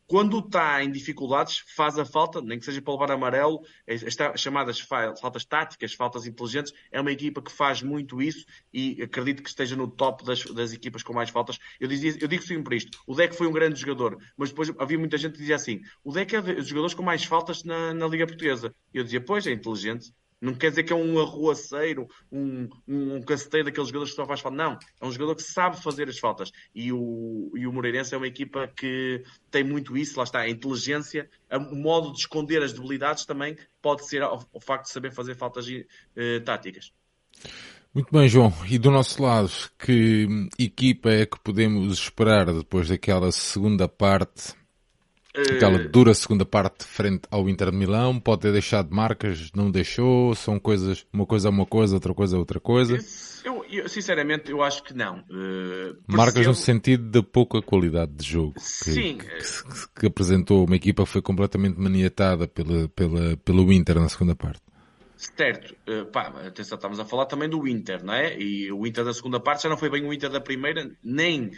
[0.07, 4.79] quando está em dificuldades, faz a falta, nem que seja para levar amarelo, as chamadas
[4.79, 9.75] faltas táticas, faltas inteligentes, é uma equipa que faz muito isso e acredito que esteja
[9.75, 11.57] no top das, das equipas com mais faltas.
[11.79, 14.99] Eu, dizia, eu digo sempre isto, o Deck foi um grande jogador, mas depois havia
[14.99, 18.07] muita gente que dizia assim, o Deck é dos jogadores com mais faltas na, na
[18.07, 18.73] Liga Portuguesa.
[18.93, 20.13] Eu dizia, pois, é inteligente,
[20.45, 24.25] não quer dizer que é um arruaceiro, um, um, um caceteiro daqueles jogadores que só
[24.25, 24.57] faz falta.
[24.57, 26.51] Não, é um jogador que sabe fazer as faltas.
[26.73, 30.49] E o, e o Moreirense é uma equipa que tem muito isso, lá está, a
[30.49, 35.35] inteligência, o modo de esconder as debilidades também pode ser o facto de saber fazer
[35.35, 36.91] faltas uh, táticas.
[37.93, 38.53] Muito bem, João.
[38.69, 40.27] E do nosso lado, que
[40.59, 44.53] equipa é que podemos esperar depois daquela segunda parte
[45.35, 49.69] Aquela eh, dura segunda parte frente ao Inter de Milão, pode ter deixado marcas, não
[49.69, 52.97] deixou, são coisas, uma coisa é uma coisa, outra coisa é outra coisa.
[53.43, 55.19] Eu, eu sinceramente, eu acho que não.
[55.29, 56.49] Uh, marcas percebo...
[56.49, 58.53] no sentido de pouca qualidade de jogo.
[58.53, 59.17] Que, Sim.
[59.17, 64.09] Que, que, que, apresentou uma equipa que foi completamente maniatada pela, pela, pelo Inter na
[64.09, 64.61] segunda parte.
[65.15, 68.37] Certo, uh, pá, atenção, estamos a falar também do Inter, não é?
[68.37, 71.51] E o Inter da segunda parte já não foi bem o Inter da primeira, nem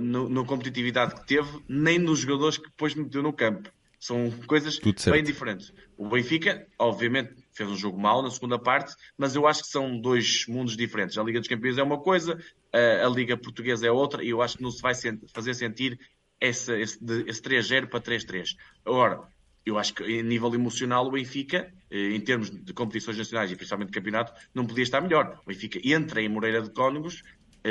[0.00, 3.70] na competitividade que teve, nem nos jogadores que depois meteu no campo.
[3.98, 5.72] São coisas bem diferentes.
[5.96, 9.98] O Benfica, obviamente, fez um jogo mau na segunda parte, mas eu acho que são
[9.98, 11.16] dois mundos diferentes.
[11.16, 12.38] A Liga dos Campeões é uma coisa,
[12.70, 14.92] a, Liga Portuguesa é outra, e eu acho que não se vai
[15.32, 15.98] fazer sentir
[16.38, 18.56] esse, esse, esse 3-0 para 3-3.
[18.84, 19.22] Agora,
[19.64, 23.56] eu acho que em nível emocional o Benfica, eh, em termos de competições nacionais e
[23.56, 25.40] principalmente de campeonato, não podia estar melhor.
[25.42, 27.22] O Benfica entra em Moreira de Cónegos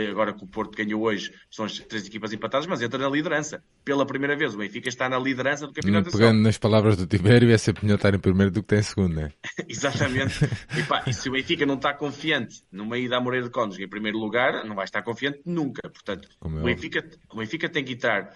[0.09, 3.63] agora que o Porto ganhou hoje, são as três equipas empatadas, mas entra na liderança.
[3.85, 7.51] Pela primeira vez, o Benfica está na liderança do Campeonato Pegando nas palavras do Tibério,
[7.51, 9.31] é sempre melhor estar em primeiro do que ter em segundo, não é?
[9.69, 10.33] Exatamente.
[10.77, 13.83] e, pá, e se o Benfica não está confiante no meio da Moreira de Cónjuge
[13.83, 15.81] em primeiro lugar, não vai estar confiante nunca.
[15.89, 18.33] Portanto, é o, Benfica, o Benfica tem que entrar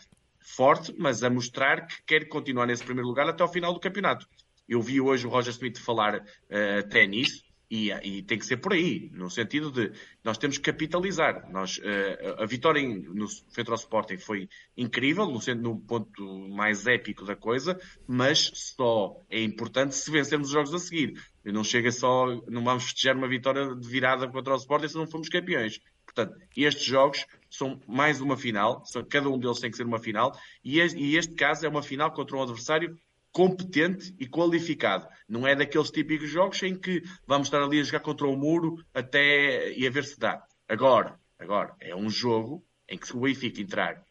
[0.48, 4.28] forte, mas a mostrar que quer continuar nesse primeiro lugar até ao final do campeonato.
[4.68, 8.58] Eu vi hoje o Roger Smith falar uh, até nisso, e, e, tem que ser
[8.58, 9.92] por aí, no sentido de
[10.24, 11.52] nós temos que capitalizar.
[11.52, 16.88] Nós, uh, a vitória em, no frente ao Sporting foi incrível, no, no, ponto mais
[16.88, 21.22] épico da coisa, mas só é importante se vencermos os jogos a seguir.
[21.44, 25.08] Não chega só, não vamos festejar uma vitória de virada contra o Sporting se não
[25.08, 25.80] formos campeões.
[26.06, 30.32] Portanto, estes jogos são mais uma final, cada um deles tem que ser uma final,
[30.64, 30.80] e
[31.16, 32.98] este caso é uma final contra um adversário
[33.38, 35.08] competente e qualificado.
[35.30, 38.84] Não é daqueles típicos jogos em que vamos estar ali a jogar contra o muro
[38.92, 40.44] até e a ver se dá.
[40.68, 44.04] Agora, agora é um jogo em que se o Benfica entrar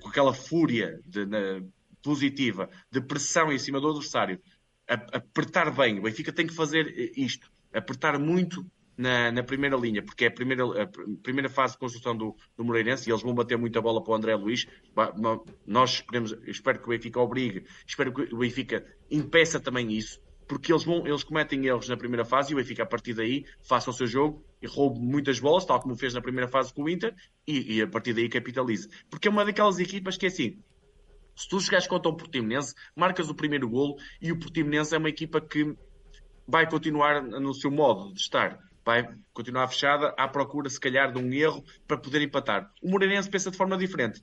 [0.00, 1.60] com aquela fúria de, na,
[2.00, 4.40] positiva de pressão em cima do adversário,
[4.86, 8.64] apertar bem, o Benfica tem que fazer isto, apertar muito
[8.96, 10.86] na, na, primeira linha, porque é a primeira, a
[11.22, 14.14] primeira fase de construção do, do Moreirense e eles vão bater muita bola para o
[14.14, 14.66] André Luiz.
[15.66, 20.72] Nós esperemos, espero que o Benfica obrigue, espero que o Benfica impeça também isso, porque
[20.72, 23.90] eles, vão, eles cometem erros na primeira fase e o Benfica a partir daí faça
[23.90, 26.88] o seu jogo e roube muitas bolas, tal como fez na primeira fase com o
[26.88, 27.14] Inter,
[27.46, 28.88] e, e a partir daí capitalize.
[29.10, 30.58] Porque é uma daquelas equipas que é assim,
[31.36, 35.08] se tu chegares contra o Portimonense, marcas o primeiro golo e o Portimonense é uma
[35.08, 35.76] equipa que
[36.46, 41.18] vai continuar no seu modo de estar vai continuar fechada à procura, se calhar, de
[41.18, 42.70] um erro para poder empatar.
[42.82, 44.22] O Moreirense pensa de forma diferente.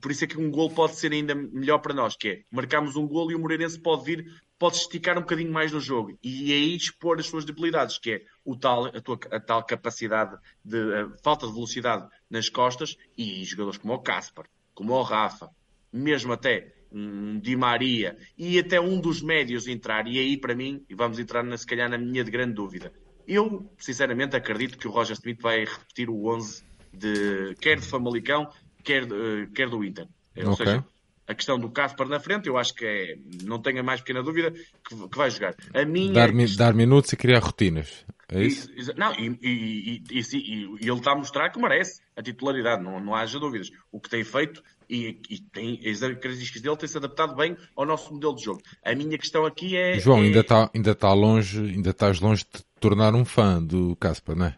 [0.00, 2.94] Por isso é que um gol pode ser ainda melhor para nós, que é marcarmos
[2.96, 4.26] um gol e o Moreirense pode vir,
[4.58, 8.22] pode esticar um bocadinho mais no jogo e aí expor as suas debilidades, que é
[8.44, 10.78] o tal, a, tua, a tal capacidade de
[11.22, 15.50] falta de velocidade nas costas e jogadores como o Caspar, como o Rafa,
[15.92, 20.06] mesmo até um Di Maria e até um dos médios entrar.
[20.06, 22.92] E aí, para mim, e vamos entrar na, se calhar na minha de grande dúvida,
[23.28, 28.50] eu, sinceramente, acredito que o Roger Smith vai repetir o 11 de, quer de Famalicão,
[28.82, 30.08] quer, uh, quer do Inter.
[30.36, 30.66] Ou okay.
[30.66, 30.84] seja,
[31.26, 34.22] a questão do Caspar na frente, eu acho que é, não tenho a mais pequena
[34.22, 35.54] dúvida que, que vai jogar.
[35.74, 38.06] A minha dar, dar minutos e criar rotinas.
[38.30, 38.70] É isso?
[38.72, 42.98] E, não, e, e, e, e, ele está a mostrar que merece a titularidade, não,
[42.98, 43.70] não haja dúvidas.
[43.92, 47.84] O que tem feito e, e tem, as características dele têm se adaptado bem ao
[47.84, 48.62] nosso modelo de jogo.
[48.84, 49.98] A minha questão aqui é.
[49.98, 50.22] João, é...
[50.22, 54.46] ainda, está, ainda está longe, ainda estás longe de tornar um fã do Caspa, não
[54.46, 54.56] é?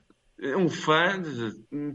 [0.57, 1.23] Um fã,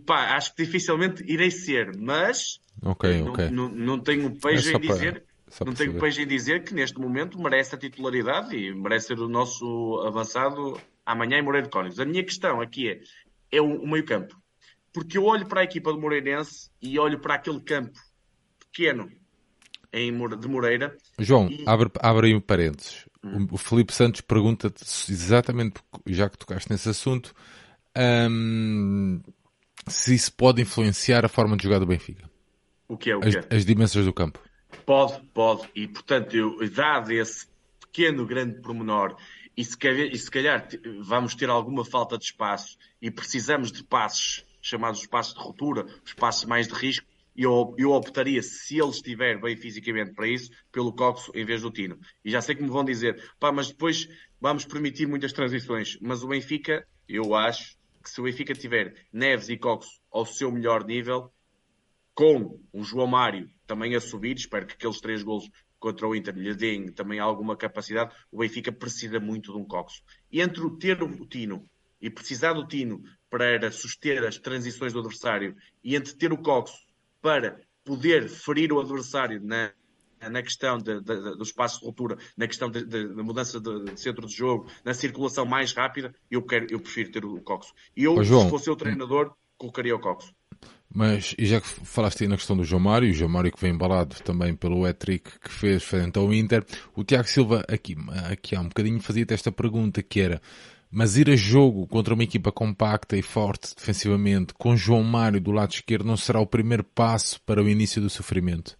[0.05, 3.49] pá, acho que dificilmente irei ser, mas okay, não, okay.
[3.49, 5.23] não, não tenho pejo é em dizer.
[5.57, 9.19] Para, não tenho pejo em dizer que neste momento merece a titularidade e merece ser
[9.19, 11.99] o nosso avançado amanhã em Moreira de Cónigos.
[11.99, 12.99] A minha questão aqui é,
[13.51, 14.35] é o, o meio campo.
[14.93, 17.99] Porque eu olho para a equipa do Moreirense e olho para aquele campo
[18.75, 19.09] pequeno
[19.93, 20.97] em, de Moreira.
[21.17, 21.63] João, e...
[21.65, 23.07] abre, abre aí um parênteses.
[23.23, 23.47] Hum.
[23.49, 27.33] O, Felipe Santos pergunta-te exatamente, já que tocaste nesse assunto,
[28.29, 29.21] hum,
[29.87, 32.29] se isso pode influenciar a forma de jogar do Benfica.
[32.87, 33.15] O que é?
[33.15, 33.55] O as, que é?
[33.55, 34.39] as dimensões do campo.
[34.85, 35.69] Pode, pode.
[35.73, 37.47] E, portanto, eu, dado esse
[37.79, 39.15] pequeno, grande pormenor,
[39.55, 40.67] e se, calhar, e se calhar
[40.99, 46.13] vamos ter alguma falta de espaço e precisamos de passos, chamados espaços de ruptura, os
[46.13, 50.93] passos mais de risco, eu, eu optaria, se ele estiver bem fisicamente para isso, pelo
[50.93, 51.99] Coxo em vez do Tino.
[52.23, 54.07] E já sei que me vão dizer, pá, mas depois
[54.39, 55.97] vamos permitir muitas transições.
[56.01, 60.51] Mas o Benfica, eu acho que se o Benfica tiver Neves e Coxo ao seu
[60.51, 61.31] melhor nível,
[62.13, 66.35] com o João Mário também a subir, espero que aqueles três golos contra o Inter
[66.35, 70.01] lhe deem também alguma capacidade, o Benfica precisa muito de um Coxo.
[70.31, 71.69] E entre o ter o Tino
[72.01, 76.84] e precisar do Tino para suster as transições do adversário e entre ter o Coxo
[77.25, 79.71] para poder ferir o adversário na,
[80.29, 84.35] na questão de, de, do espaço de ruptura, na questão da mudança de, centro de
[84.35, 87.73] jogo, na circulação mais rápida, eu, quero, eu prefiro ter o Coxo.
[87.97, 90.31] E eu, João, se fosse o treinador, colocaria o Coxo.
[90.87, 93.59] Mas, e já que falaste aí na questão do João Mário, o João Mário que
[93.59, 96.63] vem embalado também pelo Etric que fez frente ao Inter,
[96.95, 97.95] o Tiago Silva aqui,
[98.31, 100.39] aqui há um bocadinho fazia-te esta pergunta que era
[100.91, 105.51] mas ir a jogo contra uma equipa compacta e forte defensivamente, com João Mário do
[105.51, 108.77] lado esquerdo, não será o primeiro passo para o início do sofrimento?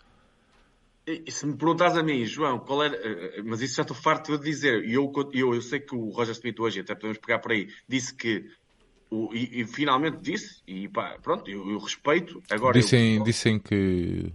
[1.08, 2.96] E, se me perguntas a mim, João, qual era.
[2.96, 4.84] Eh, mas isso já estou farto de dizer.
[4.86, 7.68] E eu, eu, eu sei que o Roger Smith hoje, até podemos pegar por aí,
[7.88, 8.50] disse que.
[9.12, 12.41] O, e, e, finalmente disse, e pá, pronto, eu, eu respeito.
[12.50, 14.34] Agora, dissem, eu, dissem que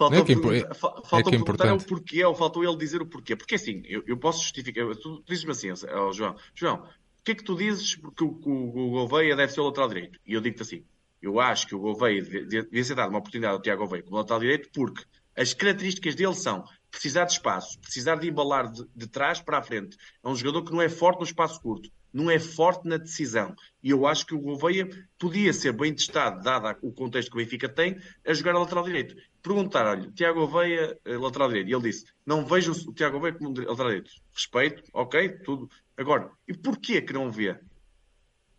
[0.00, 3.02] Faltou, é que, é, faltou é que é perguntar o porquê, ou faltou ele dizer
[3.02, 3.36] o porquê.
[3.36, 4.86] Porque assim, eu, eu posso justificar.
[4.96, 8.86] Tu dizes-me assim, oh, João, João, o que é que tu dizes porque o, o,
[8.86, 10.18] o Gouveia deve ser o lateral direito?
[10.26, 10.84] E eu digo-te assim,
[11.20, 14.40] eu acho que o Gouveia devia ser dado uma oportunidade ao Tiago Gouveia como lateral
[14.40, 15.04] direito porque
[15.36, 19.62] as características dele são precisar de espaço, precisar de embalar de, de trás para a
[19.62, 19.98] frente.
[20.24, 23.54] É um jogador que não é forte no espaço curto não é forte na decisão.
[23.82, 27.40] E eu acho que o Gouveia podia ser bem testado, dado o contexto que o
[27.40, 29.14] Benfica tem, a jogar a lateral direito.
[29.42, 31.70] Perguntar, olha, Tiago Gouveia, eh, lateral direito.
[31.70, 34.10] E ele disse, não vejo o Tiago Gouveia como lateral direito.
[34.32, 35.70] Respeito, ok, tudo.
[35.96, 37.58] Agora, e porquê que não vê?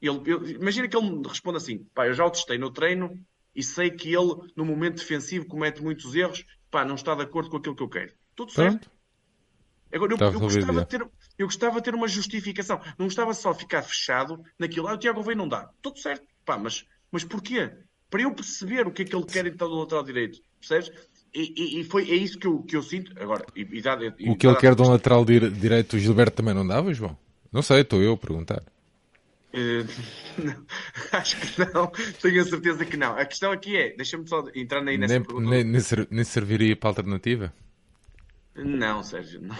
[0.01, 3.19] Ele, ele, imagina que ele me responde assim, pá, eu já o testei no treino
[3.55, 7.49] e sei que ele, no momento defensivo, comete muitos erros, pá, não está de acordo
[7.49, 8.13] com aquilo que eu quero.
[8.35, 8.89] Tudo certo.
[9.93, 11.07] Agora, eu, eu, gostava de ter,
[11.41, 12.79] eu gostava de ter uma justificação.
[12.97, 14.87] Não gostava só ficar fechado naquilo.
[14.87, 15.69] Ah, o Tiago veio não dá.
[15.81, 16.25] Tudo certo.
[16.45, 17.71] Pá, mas, mas porquê?
[18.09, 20.39] Para eu perceber o que é que ele quer então do lateral direito.
[20.59, 20.91] Percebes?
[21.33, 23.11] E, e, e, foi, é isso que eu, que eu sinto.
[23.19, 23.95] Agora, e, e dá,
[24.27, 27.17] o que ele quer de um lateral direito, o Gilberto também não dava, João?
[27.51, 28.63] Não sei, estou eu a perguntar.
[29.53, 29.83] Uh,
[31.11, 33.17] acho que não, tenho a certeza que não.
[33.17, 35.49] A questão aqui é, deixa-me só entrar aí nessa nem, pergunta.
[35.49, 35.65] Nem,
[36.09, 37.53] nem serviria para alternativa?
[38.55, 39.57] Não, Sérgio, não.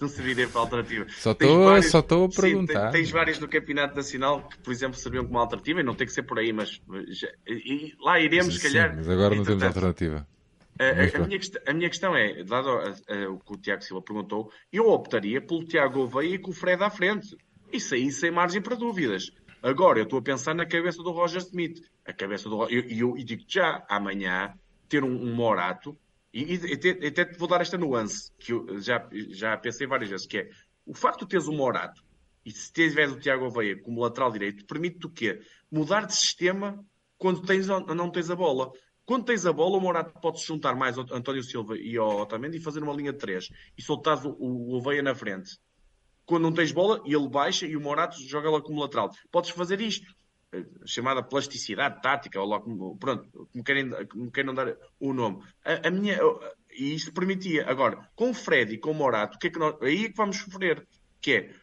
[0.00, 1.06] Não serviria para alternativa.
[1.10, 2.86] Só estou a perguntar.
[2.86, 6.06] Sim, tens, vários do Campeonato Nacional que, por exemplo, serviam como alternativa e não tem
[6.06, 8.94] que ser por aí, mas já, e, lá iremos, se calhar.
[8.94, 10.26] mas agora não temos alternativa.
[10.78, 12.68] A, a, a, minha, a, minha, questão é, dado
[13.32, 16.82] o que o Tiago Silva perguntou, eu optaria pelo Tiago Oveia e com o Fred
[16.82, 17.36] à frente.
[17.72, 19.32] Isso aí sem margem para dúvidas.
[19.62, 21.82] Agora, eu estou a pensar na cabeça do Roger Smith.
[22.06, 24.54] A cabeça do E eu, eu, eu, digo já, amanhã,
[24.88, 25.96] ter um, um Morato,
[26.32, 30.26] e, e, até te vou dar esta nuance, que eu já, já pensei várias vezes,
[30.26, 30.50] que é
[30.86, 32.02] o facto de teres um Morato
[32.44, 35.40] e se tiveres o Tiago Oveia como lateral direito, permite-te o quê?
[35.70, 36.84] Mudar de sistema
[37.16, 38.70] quando tens, não tens a bola.
[39.04, 42.58] Quando tens a bola, o Morato pode juntar mais ao António Silva e ao Otamendi
[42.58, 45.58] e fazer uma linha de três e soltares o, o Oveia na frente
[46.28, 49.10] quando não tens bola, ele baixa e o Morato joga lá como lateral.
[49.32, 50.06] Podes fazer isto,
[50.86, 55.42] chamada plasticidade tática, ou lá como, pronto, como querem, como querem dar o nome.
[55.64, 56.18] A, a minha,
[56.70, 57.68] e isto permitia.
[57.68, 60.08] Agora, com o Fred e com o Morato, o que é que nós, aí é
[60.08, 60.86] que vamos sofrer,
[61.20, 61.54] que é,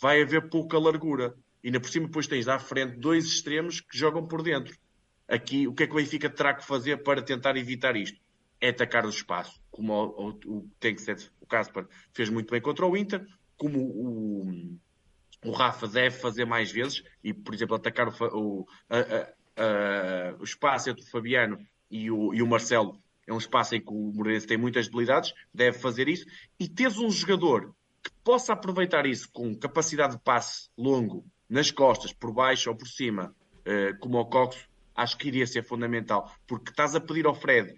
[0.00, 1.34] vai haver pouca largura.
[1.62, 4.76] E ainda por cima depois tens à frente dois extremos que jogam por dentro.
[5.26, 8.18] Aqui, o que é que o Benfica terá que fazer para tentar evitar isto?
[8.60, 12.50] É atacar o espaço, como o, o, o tem que ser o Casper fez muito
[12.50, 13.24] bem contra o Inter,
[13.56, 14.78] como o,
[15.44, 20.34] o Rafa deve fazer mais vezes, e, por exemplo, atacar o, o, a, a, a,
[20.38, 21.58] o espaço entre o Fabiano
[21.90, 23.00] e o, e o Marcelo.
[23.26, 26.26] É um espaço em que o Moreirense tem muitas debilidades, deve fazer isso,
[26.58, 32.12] e teres um jogador que possa aproveitar isso com capacidade de passe longo, nas costas,
[32.12, 34.56] por baixo ou por cima, uh, como o Cox,
[34.94, 37.74] acho que iria ser fundamental, porque estás a pedir ao Fred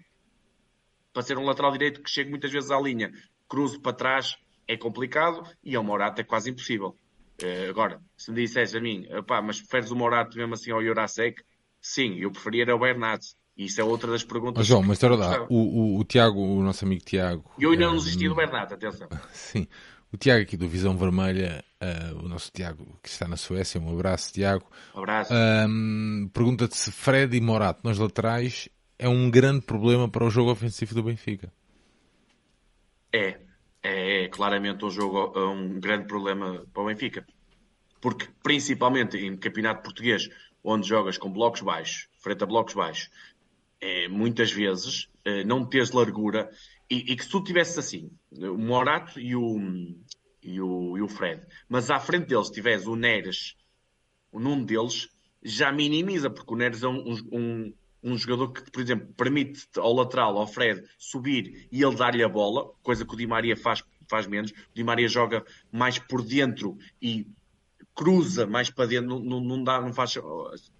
[1.13, 3.11] para ser um lateral direito que chegue muitas vezes à linha,
[3.47, 6.97] cruze para trás, é complicado e ao Morato é quase impossível.
[7.43, 10.83] Uh, agora, se me dissesse a mim, pá, mas preferes o Morato mesmo assim ao
[10.83, 11.41] Jurasek?
[11.81, 13.25] Sim, eu preferia era o Bernat.
[13.57, 14.61] Isso é outra das perguntas.
[14.61, 17.51] Oh, João, mas espera lá, o, o, o, Tiago, o nosso amigo Tiago.
[17.59, 19.07] Eu ainda não desisti do Bernat, atenção.
[19.33, 19.67] Sim,
[20.11, 23.91] o Tiago aqui do Visão Vermelha, uh, o nosso Tiago que está na Suécia, um
[23.91, 24.65] abraço, Tiago.
[24.95, 25.33] Um abraço.
[25.33, 30.51] Um, Pergunta-te se Fred e Morato nas laterais é um grande problema para o jogo
[30.51, 31.51] ofensivo do Benfica.
[33.13, 33.39] É,
[33.83, 37.25] é, claramente um jogo, é um grande problema para o Benfica.
[37.99, 40.29] Porque, principalmente em campeonato português,
[40.63, 43.09] onde jogas com blocos baixos, frente a blocos baixos,
[43.79, 46.49] é, muitas vezes é, não tens largura
[46.89, 49.57] e, e, que se tu tivesse assim, o Morato e o,
[50.43, 53.55] e o, e o Fred, mas à frente deles tivesse o Neres,
[54.31, 55.09] num deles,
[55.41, 59.93] já minimiza, porque o Neres é um, um, um jogador que, por exemplo, permite ao
[59.93, 63.83] lateral, ao Fred, subir e ele dar-lhe a bola, coisa que o Di Maria faz,
[64.09, 64.51] faz menos.
[64.51, 67.27] O Di Maria joga mais por dentro e
[67.93, 70.15] cruza mais para dentro, não, não, dá, não faz,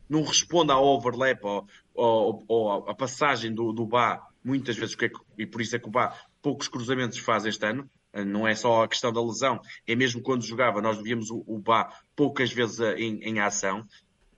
[0.10, 5.12] não responde ao overlap ou, ou, ou à passagem do, do Bá, muitas vezes, é
[5.38, 7.90] e por isso é que o Bá poucos cruzamentos faz este ano.
[8.28, 11.60] Não é só a questão da lesão, é mesmo quando jogava, nós víamos o, o
[11.60, 13.88] Bá poucas vezes em, em ação.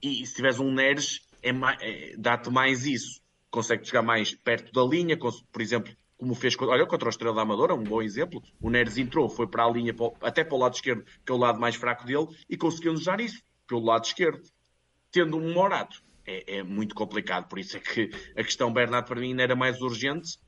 [0.02, 1.49] E se tiveres um Neres, é,
[1.82, 3.21] é dá-te mais isso.
[3.51, 7.41] Consegue chegar mais perto da linha, por exemplo, como fez olha, contra o Estrela da
[7.41, 8.41] Amadora, um bom exemplo.
[8.62, 11.38] O Neres entrou, foi para a linha, até para o lado esquerdo, que é o
[11.38, 14.41] lado mais fraco dele, e conseguiu usar isso pelo lado esquerdo,
[15.12, 16.01] tendo um Morato.
[16.25, 19.82] É, é, muito complicado, por isso é que a questão Bernat para mim era mais
[19.82, 20.39] urgente,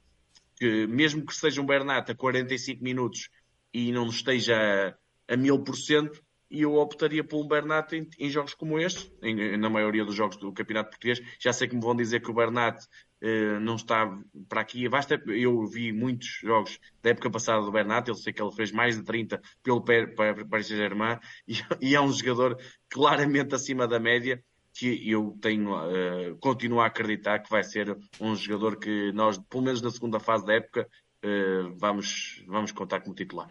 [0.57, 3.27] que mesmo que seja um Bernat a 45 minutos
[3.73, 6.23] e não esteja a mil por cento,
[6.55, 10.37] e eu optaria um Bernat em, em jogos como este, em, na maioria dos jogos
[10.37, 11.21] do Campeonato Português.
[11.37, 12.79] Já sei que me vão dizer que o Bernat
[13.21, 14.87] eh, não está para aqui.
[14.87, 18.71] Basta, eu vi muitos jogos da época passada do Bernat, eu sei que ele fez
[18.71, 22.57] mais de 30 pelo Paris Saint-Germain e, e, é um jogador
[22.89, 24.41] claramente acima da média
[24.73, 29.63] que eu tenho, uh, continuo a acreditar que vai ser um jogador que nós, pelo
[29.63, 30.87] menos na segunda fase da época,
[31.23, 33.49] uh, vamos, vamos contar como titular.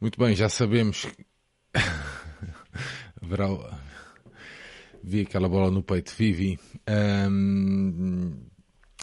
[0.00, 1.06] Muito bem, já sabemos
[3.22, 3.48] Haverá.
[5.02, 6.58] Vi aquela bola no peito, Vivi.
[6.88, 8.32] Um,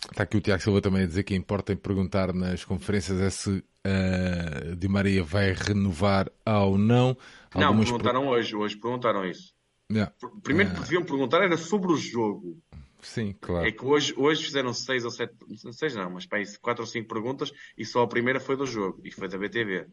[0.10, 3.30] está aqui o Tiago Silva também a dizer que importa em perguntar nas conferências é
[3.30, 7.18] se uh, Di Maria vai renovar ou não.
[7.54, 8.30] Algumas não, perguntaram pro...
[8.32, 9.54] hoje, hoje perguntaram isso.
[9.92, 10.14] Yeah.
[10.44, 10.84] Primeiro que uh...
[10.84, 12.58] deviam perguntar era sobre o jogo.
[13.02, 13.66] Sim, claro.
[13.66, 15.34] É que hoje, hoje fizeram seis ou sete,
[15.72, 18.66] seis não, mas para isso, quatro ou cinco perguntas e só a primeira foi do
[18.66, 19.88] jogo e foi da BTV.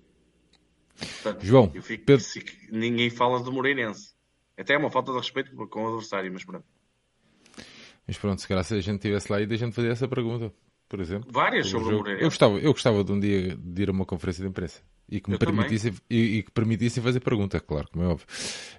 [0.96, 2.24] Portanto, João, eu fico, Pedro...
[2.70, 4.14] ninguém fala do Moreirense.
[4.58, 6.64] Até é uma falta de respeito com o adversário, mas pronto.
[8.06, 10.52] Mas pronto, se calhar se a gente estivesse lá e a gente fazia essa pergunta,
[10.88, 11.30] por exemplo.
[11.30, 12.24] Várias sobre, o Moreirense.
[12.24, 15.20] Eu gostava, eu gostava de um dia de ir a uma conferência de imprensa e
[15.20, 18.26] que me permitissem, e, e, que permitissem fazer pergunta, claro, como é óbvio.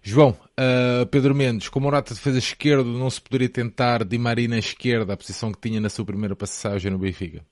[0.02, 4.58] João, uh, Pedro Mendes, como Morata defesa esquerdo, não se poderia tentar Di Maria na
[4.58, 7.46] esquerda, a posição que tinha na sua primeira passagem no Benfica?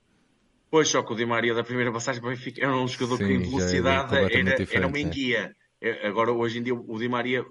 [0.70, 3.18] Pois, só que o Di Maria da primeira passagem para o Benfica era um jogador
[3.18, 5.55] Sim, que em é velocidade é era, era uma enguia.
[5.82, 6.07] É.
[6.07, 7.45] Agora, hoje em dia, o Di Maria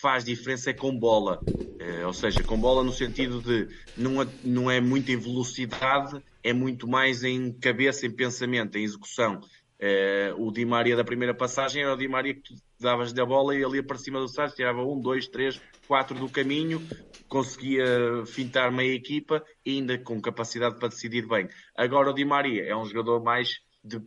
[0.00, 1.40] faz diferença é com bola.
[1.78, 6.20] É, ou seja, com bola no sentido de não é, não é muito em velocidade,
[6.42, 9.40] é muito mais em cabeça, em pensamento, em execução.
[9.78, 13.26] É, o Di Maria da primeira passagem era o Di Maria que tu davas-lhe a
[13.26, 16.80] bola e ia para cima do Santos, tirava um, dois, três, quatro do caminho,
[17.28, 21.48] conseguia fintar meia equipa e ainda com capacidade para decidir bem.
[21.76, 24.00] Agora o Di Maria é um jogador mais de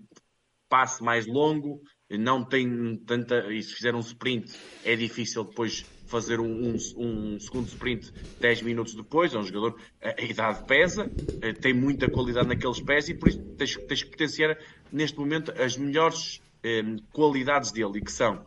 [0.67, 3.51] passe mais longo, não tem tanta.
[3.51, 4.51] E se fizer um sprint,
[4.83, 9.33] é difícil depois fazer um, um, um, segundo sprint 10 minutos depois.
[9.33, 11.09] É um jogador, a, a idade pesa,
[11.41, 14.57] eh, tem muita qualidade naqueles pés e por isso tens, tens que potenciar
[14.91, 16.83] neste momento as melhores eh,
[17.13, 18.45] qualidades dele, que são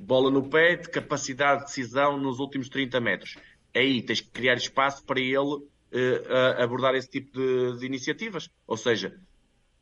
[0.00, 3.36] bola no pé, de capacidade de decisão nos últimos 30 metros.
[3.74, 8.48] Aí tens que criar espaço para ele eh, abordar esse tipo de, de iniciativas.
[8.66, 9.18] Ou seja,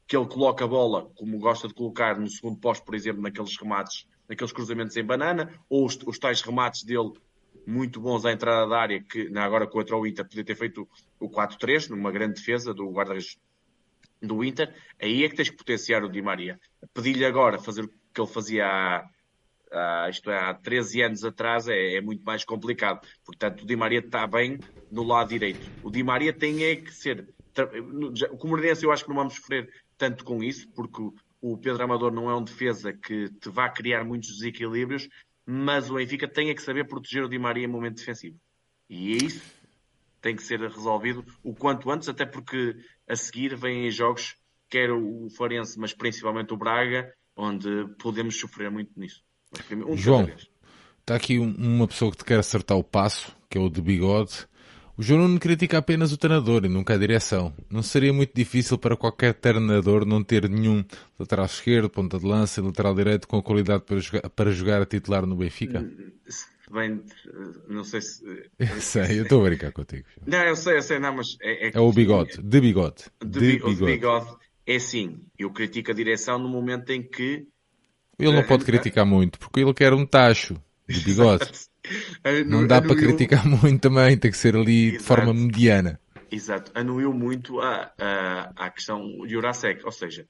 [0.06, 3.56] que ele coloca a bola, como gosta de colocar no segundo posto, por exemplo, naqueles
[3.56, 7.12] remates, naqueles cruzamentos em banana, ou os, os tais remates dele
[7.66, 11.28] muito bons à entrada da área, que agora contra o Inter podia ter feito o
[11.28, 13.36] 4-3, numa grande defesa do guarda-redes
[14.22, 16.58] do Inter, aí é que tens que potenciar o Di Maria.
[16.94, 19.08] Pedir-lhe agora fazer o que ele fazia há,
[19.72, 23.06] há, isto é, há 13 anos atrás é, é, muito mais complicado.
[23.24, 24.58] Portanto, o Di Maria está bem
[24.90, 25.68] no lado direito.
[25.82, 27.28] O Di Maria tem é que ser.
[28.40, 29.68] O Moreirense eu acho que não vamos sofrer
[29.98, 31.02] tanto com isso, porque
[31.52, 35.08] o Pedro Amador não é um defesa que te vá criar muitos desequilíbrios,
[35.44, 38.36] mas o Benfica tem é que saber proteger o Di Maria em momento defensivo.
[38.88, 39.56] E é isso
[40.26, 42.76] tem que ser resolvido o quanto antes, até porque
[43.08, 44.34] a seguir vêm jogos,
[44.68, 47.68] quer o Farense, mas principalmente o Braga, onde
[48.00, 49.22] podemos sofrer muito nisso.
[49.86, 50.28] Um João,
[51.00, 54.48] está aqui uma pessoa que te quer acertar o passo, que é o de bigode.
[54.98, 57.52] O João Nuno critica apenas o treinador e nunca a direção.
[57.70, 60.82] Não seria muito difícil para qualquer treinador não ter nenhum
[61.18, 64.86] lateral esquerdo, ponta de lança e lateral direito com qualidade para jogar, para jogar a
[64.86, 65.86] titular no Benfica?
[66.72, 67.02] Bem,
[67.68, 68.24] não sei se.
[68.58, 70.06] Eu sei, eu estou a brincar contigo.
[70.26, 71.36] Não, eu sei, eu sei, não, mas.
[71.42, 73.04] É, é, é o bigode, de bigode.
[73.22, 73.84] De, de bigode.
[73.84, 74.36] bigode.
[74.66, 77.46] É sim, eu critico a direção no momento em que.
[78.18, 80.56] Ele não pode criticar muito, porque ele quer um tacho
[80.88, 81.50] de bigode.
[82.46, 84.98] Não dá para criticar muito também, tem que ser ali Exato.
[84.98, 86.00] de forma mediana.
[86.30, 90.26] Exato, anuiu muito a, a, a questão Jurasek, ou seja,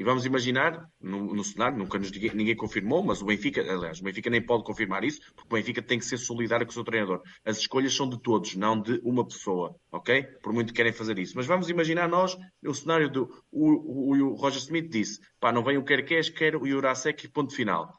[0.00, 4.02] e vamos imaginar, no, no cenário, nunca nos, ninguém confirmou, mas o Benfica, aliás, o
[4.02, 6.82] Benfica nem pode confirmar isso, porque o Benfica tem que ser solidário com o seu
[6.82, 7.20] treinador.
[7.44, 10.22] As escolhas são de todos, não de uma pessoa, ok?
[10.42, 11.34] Por muito que querem fazer isso.
[11.36, 12.34] Mas vamos imaginar nós,
[12.64, 13.28] o cenário do.
[13.52, 17.28] O, o, o Roger Smith disse: pá, não vem o quer queres, quer o Jurasek,
[17.28, 17.92] ponto final.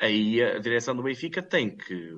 [0.00, 2.14] Aí a direção do Benfica tem que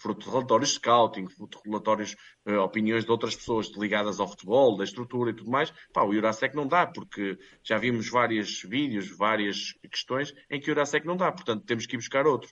[0.00, 4.26] fruto de relatórios de scouting, fruto de relatórios, uh, opiniões de outras pessoas ligadas ao
[4.26, 8.62] futebol, da estrutura e tudo mais, pá, o Eurasec não dá, porque já vimos vários
[8.62, 12.50] vídeos, várias questões em que o Eurasec não dá, portanto temos que ir buscar outro.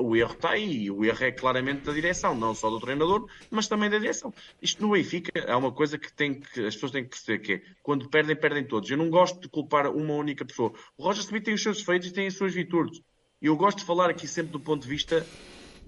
[0.00, 3.66] O erro está aí, o erro é claramente da direção, não só do treinador, mas
[3.66, 4.32] também da direção.
[4.62, 7.52] Isto no Benfica é uma coisa que, tem que as pessoas têm que perceber, que
[7.54, 8.88] é, quando perdem, perdem todos.
[8.88, 10.72] Eu não gosto de culpar uma única pessoa.
[10.96, 13.02] O Roger Smith tem os seus defeitos e tem as suas virtudes.
[13.42, 15.26] E eu gosto de falar aqui sempre do ponto de vista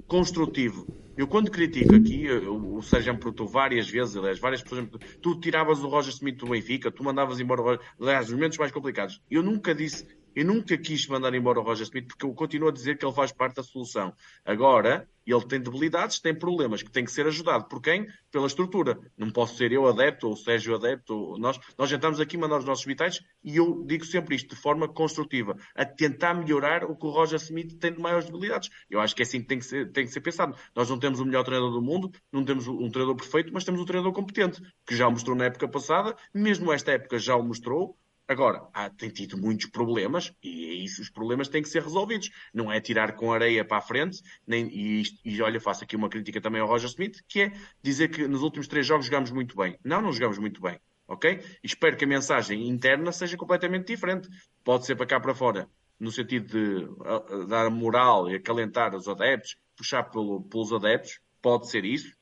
[0.06, 0.86] construtivo.
[1.16, 4.88] Eu quando critico aqui, o Sérgio perguntou várias vezes, aliás, várias pessoas
[5.20, 8.56] tu tiravas o Roger Smith do Benfica, tu mandavas embora o Roger, aliás, nos momentos
[8.58, 9.20] mais complicados.
[9.30, 12.72] Eu nunca disse, eu nunca quis mandar embora o Roger Smith porque eu continuo a
[12.72, 14.14] dizer que ele faz parte da solução.
[14.44, 17.66] Agora, ele tem debilidades, tem problemas que tem que ser ajudado.
[17.68, 18.06] Por quem?
[18.30, 18.98] Pela estrutura.
[19.16, 21.14] Não posso ser eu adepto ou o Sérgio adepto.
[21.14, 24.54] Ou nós, nós entramos aqui a mandar os nossos vitais e eu digo sempre isto
[24.54, 28.70] de forma construtiva, a tentar melhorar o que o Roger Smith tem de maiores debilidades.
[28.88, 30.56] Eu acho que é assim que tem que ser, tem que ser pensado.
[30.74, 33.80] Nós não temos o melhor treinador do mundo, não temos um treinador perfeito, mas temos
[33.80, 37.42] um treinador competente, que já o mostrou na época passada, mesmo esta época já o
[37.42, 37.96] mostrou,
[38.30, 42.30] Agora, há, tem tido muitos problemas e é isso, os problemas têm que ser resolvidos.
[42.54, 46.08] Não é tirar com areia para a frente, nem, e, e olha, faço aqui uma
[46.08, 47.52] crítica também ao Roger Smith, que é
[47.82, 49.76] dizer que nos últimos três jogos jogamos muito bem.
[49.84, 50.78] Não, não jogamos muito bem.
[51.08, 51.40] Ok?
[51.60, 54.28] Espero que a mensagem interna seja completamente diferente.
[54.62, 55.68] Pode ser para cá para fora,
[55.98, 61.84] no sentido de dar moral e acalentar os adeptos, puxar pelo, pelos adeptos, pode ser
[61.84, 62.16] isso.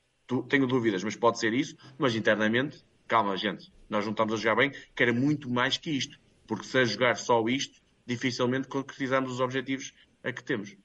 [0.47, 1.75] Tenho dúvidas, mas pode ser isso.
[1.99, 5.89] Mas internamente, calma, gente nós não estamos a jogar bem, que era muito mais que
[5.89, 6.17] isto.
[6.47, 9.93] Porque se a jogar só isto, dificilmente concretizamos os objetivos
[10.23, 10.75] a que temos.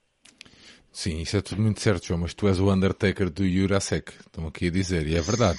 [0.91, 4.47] Sim, isso é tudo muito certo, João, mas tu és o Undertaker do Jurasek, estão
[4.47, 5.59] aqui a dizer, e é verdade.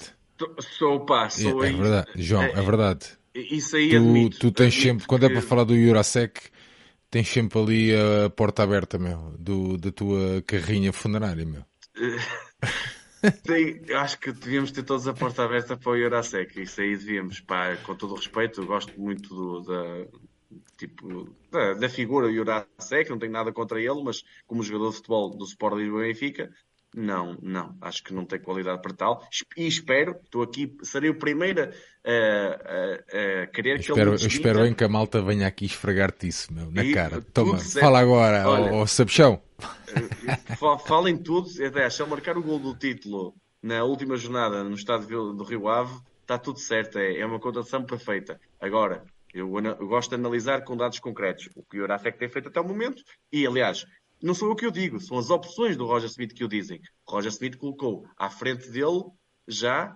[0.77, 3.05] Sou, pá, sou É, é verdade, João, é, é verdade.
[3.33, 4.39] Isso aí tu, admito.
[4.39, 6.39] Tu tens sempre, quando é para falar do Jurasek,
[7.11, 11.65] tens sempre ali a porta aberta, meu, do, da tua carrinha funerária, meu.
[13.45, 16.61] Sim, eu acho que devíamos ter todos a porta aberta para o Eurasec.
[16.61, 20.07] Isso aí devíamos, pá, com todo o respeito, eu gosto muito do, da,
[20.77, 25.29] tipo, da, da figura Eurasec, não tenho nada contra ele, mas como jogador de futebol
[25.29, 26.51] do Sport Lisboa Benfica,
[26.95, 29.27] não, não, acho que não tem qualidade para tal.
[29.57, 31.69] E espero, estou aqui, serei o primeiro a,
[32.07, 34.23] a, a querer que espero, ele.
[34.23, 37.21] Eu espero bem que a malta venha aqui esfregar-te isso, meu, na e, cara.
[37.21, 39.41] Toma, fala agora, Olha, ó, Sabichão.
[40.85, 45.33] Falem tudo, até se ele marcar o gol do título na última jornada no estádio
[45.33, 48.39] do Rio Ave, está tudo certo, é, é uma contratação perfeita.
[48.59, 49.03] Agora,
[49.33, 52.59] eu, eu, gosto de analisar com dados concretos o que o Eurafec tem feito até
[52.59, 53.85] o momento e, aliás,
[54.21, 56.81] não sou eu que eu digo, são as opções do Roger Smith que o dizem.
[57.07, 59.03] Roger Smith colocou à frente dele
[59.47, 59.95] já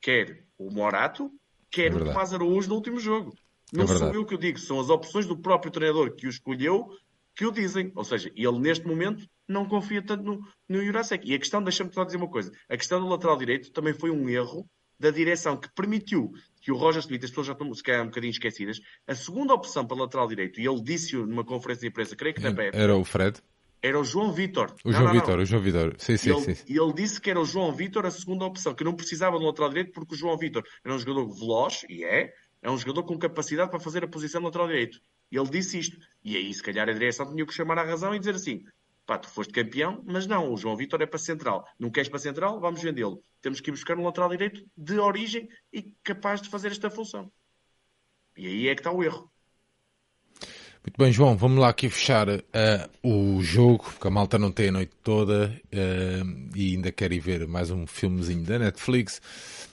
[0.00, 1.30] quer o Morato,
[1.70, 3.34] quer é o Tomás Araújo no último jogo.
[3.72, 6.26] É não é sou eu que o digo, são as opções do próprio treinador que
[6.26, 6.88] o escolheu
[7.34, 7.92] que o dizem.
[7.94, 11.28] Ou seja, ele neste momento não confia tanto no, no Jurasek.
[11.28, 14.10] E a questão, deixa-me só dizer uma coisa: a questão do lateral direito também foi
[14.10, 14.68] um erro
[14.98, 18.06] da direção que permitiu que o Roger Smith, as pessoas já estão se calhar um
[18.06, 22.16] bocadinho esquecidas, a segunda opção para lateral direito, e ele disse numa conferência de imprensa,
[22.16, 23.38] creio que na BF, Era o Fred?
[23.82, 24.74] Era o João Vitor.
[24.82, 25.94] O João Vitor, o João Vitor.
[25.98, 26.64] Sim, sim, e ele, sim.
[26.66, 29.44] E ele disse que era o João Vitor a segunda opção, que não precisava do
[29.44, 32.32] lateral direito, porque o João Vitor era um jogador veloz, e é,
[32.62, 34.98] é um jogador com capacidade para fazer a posição de lateral direito.
[35.36, 35.98] Ele disse isto.
[36.24, 38.64] E aí, se calhar, a direção tinha que chamar a razão e dizer assim:
[39.06, 41.66] pá, tu foste campeão, mas não, o João Vitor é para central.
[41.78, 42.60] Não queres para central?
[42.60, 43.22] Vamos vendê-lo.
[43.40, 47.30] Temos que ir buscar um lateral direito de origem e capaz de fazer esta função.
[48.36, 49.30] E aí é que está o erro.
[50.84, 52.42] Muito bem, João, vamos lá aqui fechar uh,
[53.02, 57.20] o jogo, porque a malta não tem a noite toda uh, e ainda quer ir
[57.20, 59.22] ver mais um filmezinho da Netflix.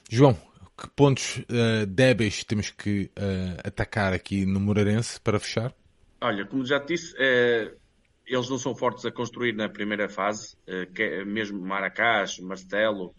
[0.10, 0.38] João,
[0.82, 3.12] que pontos uh, débeis temos que
[3.64, 5.74] atacar aqui no Moreirense para fechar?
[6.20, 7.16] Olha, como já te disse,
[8.26, 10.56] eles não são fortes a construir na primeira fase,
[10.94, 13.16] que é mesmo Maracás, Marcelo,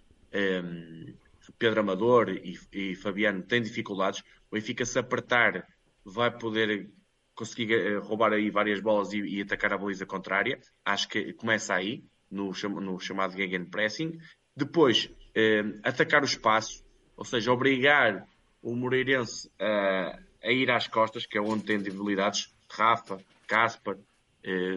[1.59, 4.21] Pedro Amador e, e Fabiano têm dificuldades.
[4.51, 5.67] O Benfica se apertar
[6.05, 6.91] vai poder
[7.35, 10.61] conseguir eh, roubar aí várias bolas e, e, atacar a baliza contrária.
[10.85, 14.19] Acho que começa aí, no, no chamado Gegenpressing.
[14.57, 16.85] Depois, eh, atacar o espaço,
[17.17, 18.27] ou seja, obrigar
[18.63, 22.53] o Moreirense a, a, ir às costas, que é onde tem debilidades.
[22.71, 23.97] Rafa, Caspar,
[24.43, 24.77] eh,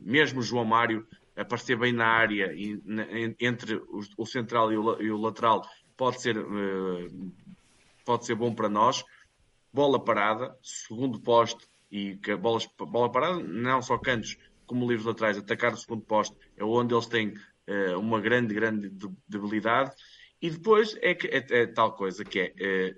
[0.00, 1.06] mesmo João Mário,
[1.36, 3.06] aparecer bem na área e, na,
[3.40, 5.62] entre o, o central e o, e o, lateral
[5.96, 7.08] pode ser, eh,
[8.04, 9.04] pode ser bom para nós.
[9.72, 15.38] Bola parada, segundo poste, e que a bola, parada, não só cantos como livros laterais,
[15.38, 18.90] atacar o segundo posto é onde eles têm uh, uma grande, grande
[19.26, 19.92] debilidade.
[20.40, 22.96] E depois é, que, é, é tal coisa que é, é,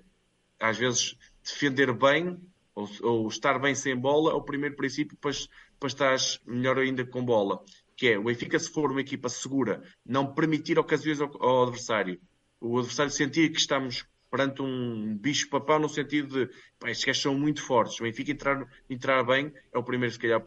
[0.59, 2.39] às vezes, defender bem
[2.75, 5.31] ou, ou, estar bem sem bola é o primeiro princípio para,
[5.79, 6.15] para
[6.45, 7.63] melhor ainda com bola.
[7.95, 12.19] Que é o Benfica, se for uma equipa segura, não permitir ocasiões ao, ao adversário.
[12.59, 17.37] O adversário sentir que estamos perante um bicho-papão no sentido de pá, estes gajos são
[17.37, 17.99] muito fortes.
[17.99, 20.41] O Benfica entrar, entrar bem é o primeiro, se calhar,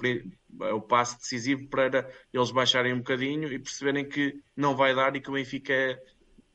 [0.62, 5.14] é o passo decisivo para eles baixarem um bocadinho e perceberem que não vai dar
[5.14, 6.00] e que o Benfica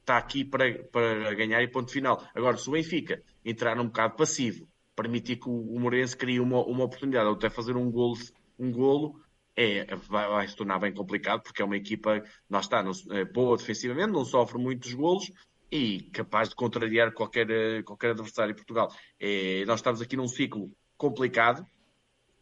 [0.09, 2.23] está aqui para, para ganhar e ponto final.
[2.33, 6.85] Agora, se o Benfica entrar um bocado passivo, permitir que o, Morense crie uma, uma
[6.85, 8.17] oportunidade ou até fazer um golo,
[8.57, 9.21] um golo
[9.55, 13.23] é, vai, vai, se tornar bem complicado porque é uma equipa, não está, não, é
[13.23, 15.31] boa defensivamente, não sofre muitos golos,
[15.71, 18.91] e capaz de contrariar qualquer, eh, qualquer adversário em Portugal.
[19.19, 21.63] É, nós estamos aqui num ciclo complicado,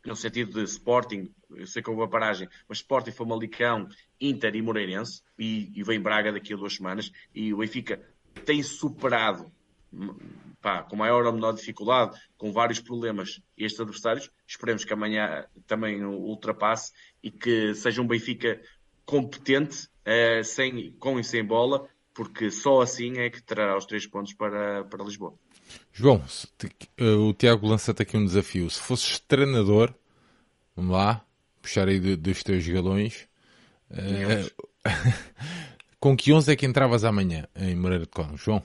[0.08, 3.88] no sentido de Sporting, eu sei que houve uma paragem, mas Sporting, Famalicão,
[4.20, 8.02] Inter e Moreirense, e, e vem Braga daqui a duas semanas, e o Benfica
[8.46, 9.52] tem superado
[10.62, 14.30] pá, com maior ou menor dificuldade, com vários problemas, estes adversários.
[14.48, 18.62] Esperemos que amanhã também o ultrapasse e que seja um Benfica
[19.06, 24.06] competente, uh, sem, com e sem bola, porque só assim é que trará os três
[24.08, 25.38] pontos para, para Lisboa.
[25.92, 26.24] João,
[26.98, 28.70] eh, o Tiago lança-te aqui um desafio.
[28.70, 29.94] Se fosses treinador,
[30.76, 31.24] vamos lá,
[31.62, 33.28] puxar aí dos teus galões.
[33.90, 34.52] Uh,
[36.00, 38.62] com que 11 é que entravas amanhã em Moreira de Cónigo, João?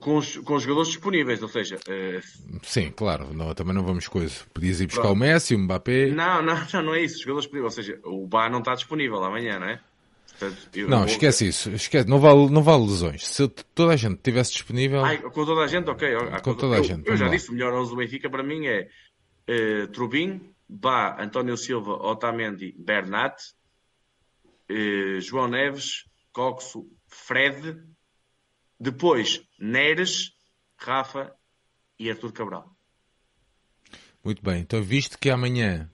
[0.00, 1.76] Com os, com os jogadores disponíveis, ou seja...
[1.88, 2.60] Uh...
[2.62, 4.34] Sim, claro, não, também não vamos coisa.
[4.52, 5.14] Podias ir buscar Pronto.
[5.14, 6.10] o Messi, o Mbappé...
[6.10, 8.74] Não, não, não, não é isso, os jogadores disponíveis, ou seja, o Bá não está
[8.74, 9.80] disponível amanhã, não é?
[10.38, 11.06] Portanto, não, vou...
[11.06, 11.70] esquece isso.
[11.70, 12.08] Esquece.
[12.08, 13.26] Não, vale, não vale lesões.
[13.26, 15.04] Se toda a gente estivesse disponível.
[15.04, 16.14] Ai, com toda a gente, ok.
[16.14, 17.08] Ah, com, com toda a gente.
[17.08, 17.32] Eu, já lá.
[17.32, 18.88] disse, o melhor 11 do Benfica para mim é
[19.50, 23.42] uh, Trubin, Bá, António Silva, Otamendi, Bernat,
[24.70, 27.76] uh, João Neves, Coxo, Fred,
[28.78, 30.30] depois Neres,
[30.76, 31.34] Rafa
[31.98, 32.76] e Artur Cabral.
[34.22, 34.60] Muito bem.
[34.60, 35.90] Então, visto que amanhã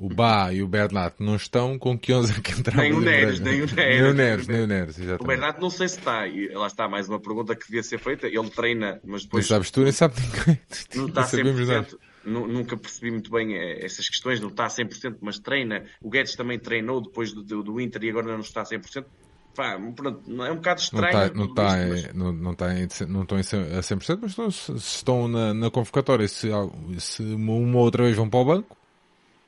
[0.00, 2.82] o Bá e o Bernat não estão, com que 11 é que entraram?
[2.82, 3.74] Nem o Neres, nem o Neres.
[3.74, 5.22] Nem o Neres, nem o Neres, exatamente.
[5.22, 7.98] O Bernat não sei se está, e lá está mais uma pergunta que devia ser
[7.98, 9.44] feita, ele treina, mas depois...
[9.44, 10.60] Nem sabes tu, nem sabe ninguém.
[10.94, 15.38] Não está 100%, nunca percebi muito bem eh, essas questões, não está a 100%, mas
[15.38, 15.84] treina.
[16.00, 19.04] O Guedes também treinou depois do, do, do Inter e agora não está a 100%.
[19.54, 21.34] Pá, pronto, é um bocado estranho.
[21.34, 25.26] Não está, não está, não, não está não estão a 100%, mas estão, se estão
[25.26, 26.48] na, na convocatória, se,
[26.98, 28.77] se uma outra vez vão para o banco.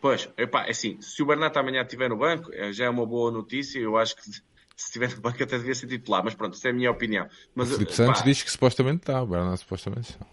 [0.00, 3.04] Pois, epá, é assim, se o Bernat amanhã estiver no banco, eh, já é uma
[3.04, 3.78] boa notícia.
[3.78, 4.42] Eu acho que se
[4.76, 7.28] estiver no banco até devia ser titular, mas pronto, isso é a minha opinião.
[7.54, 10.26] Mas, o Filipe Santos diz que supostamente está, o Bernat supostamente está.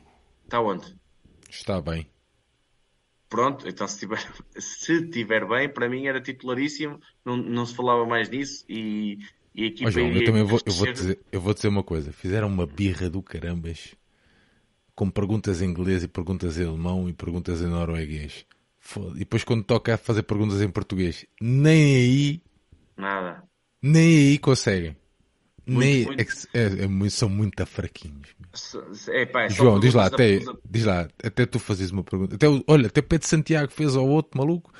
[0.45, 0.95] Está onde?
[1.49, 2.09] Está bem.
[3.29, 4.25] Pronto, então se tiver,
[4.57, 9.17] se tiver bem, para mim era titularíssimo, não, não se falava mais disso e,
[9.53, 11.83] e a equipa oh, João, eu também vou, eu, vou dizer, eu vou dizer uma
[11.83, 13.95] coisa, fizeram uma birra do carambas
[14.95, 18.45] com perguntas em inglês e perguntas em alemão e perguntas em norueguês.
[19.15, 22.41] E depois quando toca a fazer perguntas em português, nem aí
[22.95, 23.43] nada.
[23.81, 24.95] Nem aí conseguem.
[25.67, 26.21] Muito, nem muito...
[26.53, 28.29] É, é, é, são muito fraquinhos.
[29.09, 32.35] É, pá, é João, diz lá, até, diz lá, até tu fazes uma pergunta.
[32.35, 34.71] Até, olha, até Pedro Santiago fez ao outro maluco.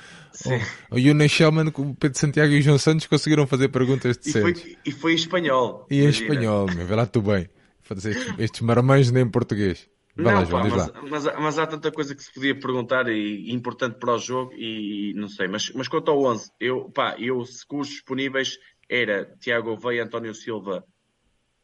[0.90, 4.62] O Yunus Shellman, o Pedro Santiago e o João Santos conseguiram fazer perguntas decentes.
[4.62, 5.86] E foi, e foi em espanhol.
[5.90, 7.48] E em espanhol, meu, vê lá tu bem.
[7.82, 9.88] Fazer estes, estes marmães nem em português.
[10.20, 13.06] Vai não, lá, João, pá, mas, mas, mas, há tanta coisa que se podia perguntar
[13.08, 15.46] e, e importante para o jogo e, não sei.
[15.46, 18.58] Mas, mas quanto ao 11, eu, pá, eu, se com os disponíveis
[18.88, 20.84] era Tiago Veia, António Silva,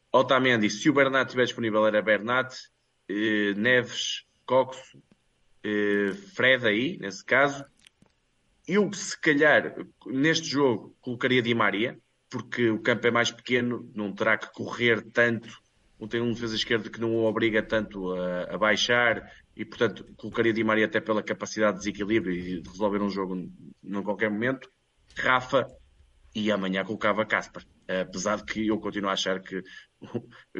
[0.09, 2.55] Otamendi, se o Bernat estiver disponível era Bernat,
[3.09, 5.03] eh, Neves, Coxo,
[5.61, 7.65] eh, Fred aí, nesse caso.
[8.65, 9.75] Eu, se calhar,
[10.05, 11.99] neste jogo, colocaria Di Maria,
[12.29, 15.49] porque o campo é mais pequeno, não terá que correr tanto.
[16.09, 20.53] Tem um defesa esquerdo que não o obriga tanto a, a baixar e, portanto, colocaria
[20.53, 23.49] Di Maria até pela capacidade de desequilíbrio e de resolver um jogo
[23.81, 24.69] num qualquer momento.
[25.17, 25.65] Rafa
[26.35, 27.65] e amanhã colocava Casper.
[27.87, 29.61] Apesar de que eu continuo a achar que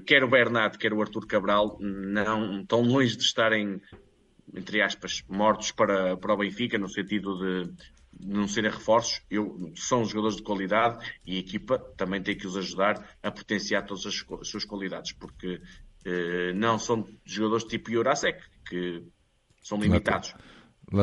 [0.06, 3.82] quer o Bernat, quer o Arthur Cabral não estão longe de estarem,
[4.54, 7.74] entre aspas, mortos para, para o Benfica, no sentido de
[8.20, 9.22] não serem reforços.
[9.30, 13.84] Eu, são jogadores de qualidade e a equipa também tem que os ajudar a potenciar
[13.86, 15.61] todas as, as suas qualidades, porque
[16.05, 19.03] eh, não são jogadores tipo Jurasek, que
[19.61, 20.34] são limitados.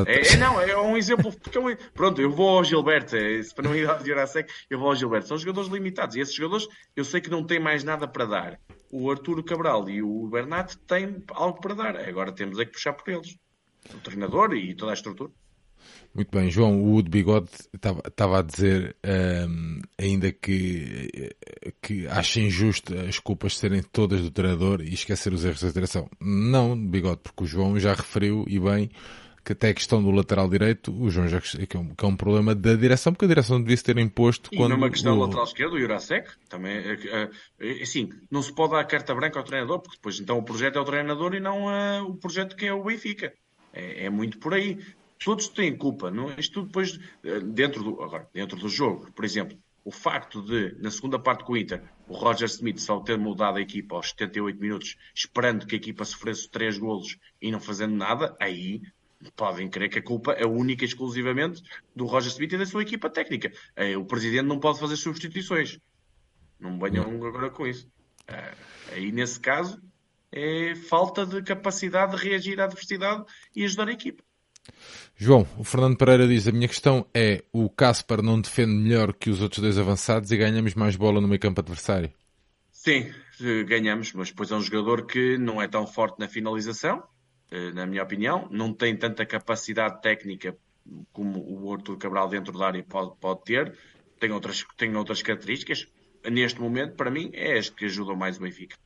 [0.07, 1.33] É, é, não, é um exemplo.
[1.33, 4.89] Porque eu, pronto, eu vou ao Gilberto, é, para não ir ao Jurasek, eu vou
[4.89, 5.29] ao Gilberto.
[5.29, 8.61] São jogadores limitados e esses jogadores eu sei que não têm mais nada para dar.
[8.91, 11.97] O Arturo Cabral e o Bernat têm algo para dar.
[11.97, 13.37] Agora temos é que puxar por eles.
[13.93, 15.33] O treinador e toda a estrutura.
[16.15, 18.95] Muito bem, João, o Udo Bigode estava a dizer
[19.49, 21.35] um, ainda que,
[21.81, 26.11] que acha injusto as culpas serem todas do treinador e esquecer os erros da direção.
[26.21, 28.91] Não, Bigode, porque o João já referiu e bem
[29.45, 32.09] que até a questão do lateral direito, o João já que é, um, que é
[32.09, 34.73] um problema da direção, porque a direção devia se ter imposto e quando...
[34.73, 35.21] E uma questão o...
[35.21, 39.39] lateral esquerdo, o Jurasek, também, é, é, é, assim, não se pode dar carta branca
[39.39, 42.55] ao treinador, porque depois então o projeto é o treinador e não uh, o projeto
[42.55, 43.33] que é o Benfica.
[43.73, 44.79] É, é, muito por aí.
[45.25, 46.33] Todos têm culpa, não?
[46.39, 50.91] Isto depois, eh, dentro do, agora, dentro do jogo, por exemplo, o facto de, na
[50.91, 54.61] segunda parte com o Inter, o Roger Smith só ter mudado a equipa aos 78
[54.61, 58.83] minutos, esperando que a equipa sofresse três golos e não fazendo nada, aí
[59.37, 61.63] podem crer que a culpa é única e exclusivamente
[61.95, 63.53] do Roger Smith e da sua equipa técnica.
[63.77, 65.79] Eh, o presidente não pode fazer substituições.
[66.59, 67.89] Não venham agora com isso.
[68.27, 68.55] Eh,
[68.93, 69.81] aí, nesse caso,
[70.31, 74.25] é falta de capacidade de reagir à adversidade e ajudar a equipa.
[75.17, 79.31] João, o Fernando Pereira diz: A minha questão é: o Casper não defende melhor que
[79.31, 82.13] os outros dois avançados e ganhamos mais bola no meio campo adversário?
[82.71, 83.13] Sim,
[83.67, 87.03] ganhamos, mas depois é um jogador que não é tão forte na finalização,
[87.51, 88.49] eh, na minha opinião.
[88.51, 90.57] Não tem tanta capacidade técnica
[91.13, 93.79] como o Arthur Cabral dentro da área pode, pode ter.
[94.19, 95.87] Tem outras, tem outras características.
[96.29, 98.77] Neste momento, para mim, é as que ajudam mais o Benfica.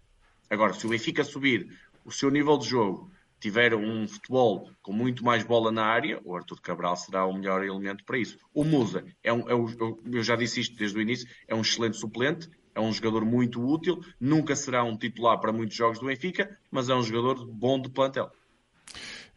[0.51, 1.66] Agora, se o Benfica subir
[2.05, 3.11] o seu nível de jogo,
[3.47, 7.65] tiver um futebol com muito mais bola na área, o Arthur Cabral será o melhor
[7.65, 8.37] elemento para isso.
[8.53, 9.69] O Musa, é um, é um,
[10.13, 13.65] eu já disse isto desde o início, é um excelente suplente, é um jogador muito
[13.65, 17.81] útil, nunca será um titular para muitos jogos do Benfica, mas é um jogador bom
[17.81, 18.33] de plantel.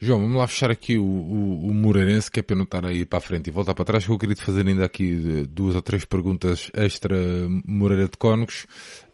[0.02, 3.06] João, vamos lá fechar aqui o, o, o Moreirense, que é para não estar aí
[3.06, 5.76] para a frente e voltar para trás, que eu queria te fazer ainda aqui duas
[5.76, 7.18] ou três perguntas extra
[7.66, 8.66] Moreira de Cónegos.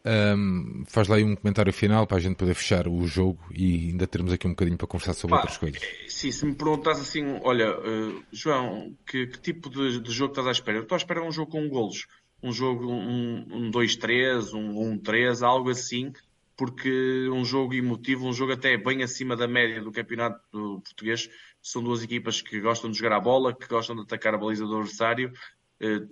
[0.05, 3.89] Um, faz lá aí um comentário final para a gente poder fechar o jogo e
[3.89, 5.81] ainda termos aqui um bocadinho para conversar sobre Pá, outras coisas.
[6.07, 10.45] Sim, se me perguntas assim, olha, uh, João, que, que tipo de, de, jogo estás
[10.45, 10.77] à espera?
[10.77, 12.05] Eu estou à espera de um jogo com golos.
[12.43, 16.13] Um jogo, um 2-3, um 1-3, um, um algo assim,
[16.55, 21.29] porque um jogo emotivo, um jogo até bem acima da média do campeonato português.
[21.61, 24.65] São duas equipas que gostam de jogar a bola, que gostam de atacar a baliza
[24.65, 25.33] do adversário.
[25.79, 26.07] Eh,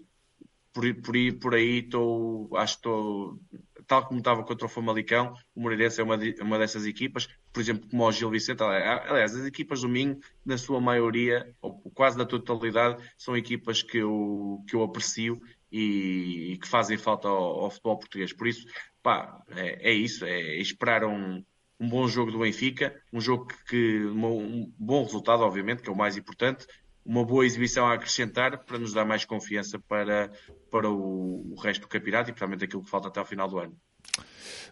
[0.73, 3.39] por, por, por aí estou, acho que estou,
[3.87, 7.59] tal como estava contra o Famalicão, o Moreirense é uma, de, uma dessas equipas, por
[7.61, 12.17] exemplo, como o Gil Vicente, aliás, as equipas do Minho, na sua maioria, ou quase
[12.17, 15.39] na totalidade, são equipas que eu, que eu aprecio
[15.71, 18.33] e, e que fazem falta ao, ao, futebol português.
[18.33, 18.65] Por isso,
[19.03, 21.43] pá, é, é isso, é esperar um,
[21.79, 25.97] um bom jogo do Benfica, um jogo que, um bom resultado, obviamente, que é o
[25.97, 26.65] mais importante,
[27.05, 30.31] uma boa exibição a acrescentar para nos dar mais confiança para,
[30.71, 33.59] para o, o resto do campeonato e provavelmente aquilo que falta até ao final do
[33.59, 33.77] ano.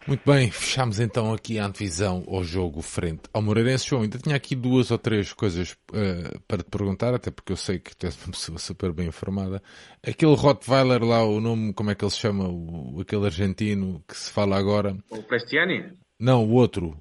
[0.04, 3.88] Muito bem, fechamos então aqui a antevisão ao jogo frente ao Moreirense.
[3.88, 7.56] João, ainda tinha aqui duas ou três coisas uh, para te perguntar, até porque eu
[7.56, 9.62] sei que tu és uma pessoa super bem informada.
[10.04, 12.48] Aquele Rottweiler lá, o nome, como é que ele se chama?
[12.48, 14.96] O, aquele argentino que se fala agora.
[15.08, 15.92] O Prestiani?
[16.18, 17.00] Não, o outro.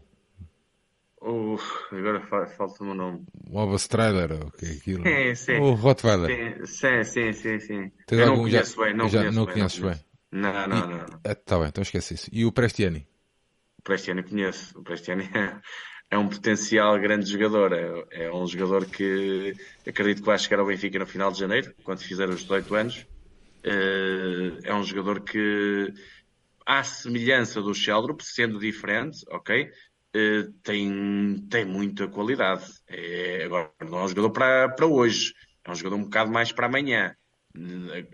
[1.24, 3.26] Uf, agora falta-me o nome.
[3.50, 5.04] O Abbas Trailer, o que é aquilo?
[5.04, 5.58] Sim, sim.
[5.60, 6.68] O Rottweiler.
[6.68, 7.92] Sim, sim, sim, sim.
[8.12, 9.54] eu não conheço bem, não já, conheço não bem.
[9.54, 10.11] Conheces bem.
[10.32, 11.06] Não, não, não.
[11.26, 12.30] Está bem, então esquece isso.
[12.32, 13.08] E o Prestiani?
[13.80, 14.78] O Prestiani conheço.
[14.80, 15.30] O Prestiani
[16.10, 17.74] é um potencial grande jogador.
[17.74, 19.54] É, é, um jogador que
[19.86, 23.08] acredito que vai chegar ao Benfica no final de janeiro, quando fizer os 18 anos.
[23.64, 25.94] Eh, é um jogador que,
[26.66, 29.72] à semelhança do Sheldrup, sendo diferente, ok?
[30.14, 32.66] Eh, tem, tem muita qualidade.
[32.88, 36.52] É, agora, não é um jogador para, para hoje, é um jogador um bocado mais
[36.52, 37.16] para amanhã.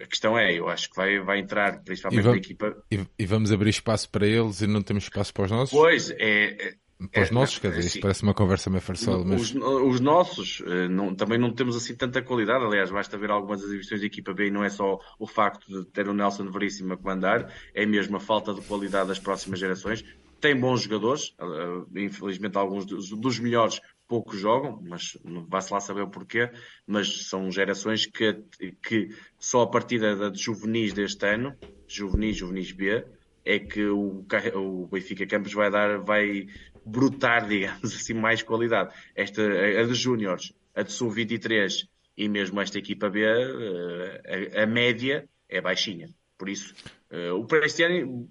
[0.01, 2.83] A questão é, eu acho que vai, vai entrar principalmente vamos, na equipa.
[2.91, 5.77] E, e, vamos abrir espaço para eles e não temos espaço para os nossos?
[5.77, 6.75] Pois, é.
[7.11, 9.23] Para os é, nossos, quer dizer, isto parece uma conversa meio farsola.
[9.23, 9.53] Mas...
[9.53, 12.65] Os, os nossos eh, não, também não temos assim tanta qualidade.
[12.65, 15.85] Aliás, basta ver algumas exibições de equipa B e não é só o facto de
[15.91, 20.03] ter o Nelson Veríssimo a comandar, é mesmo a falta de qualidade das próximas gerações
[20.39, 26.09] tem bons jogadores, uh, infelizmente alguns dos, melhores poucos jogam, mas vai-se lá saber o
[26.09, 26.49] porquê,
[26.85, 28.41] mas são gerações que,
[28.81, 31.55] que só a partir da de juvenis deste ano,
[31.87, 33.05] juvenis, juvenis B,
[33.45, 36.47] é que o, o Benfica Campos vai dar, vai
[36.85, 38.93] brotar, digamos assim, mais qualidade.
[39.15, 41.87] Esta, a de Júniores, a de Sub-23
[42.17, 46.09] e mesmo esta equipa B, uh, a, a, média é baixinha.
[46.37, 46.73] Por isso,
[47.11, 47.47] uh, o
[47.85, 48.27] ano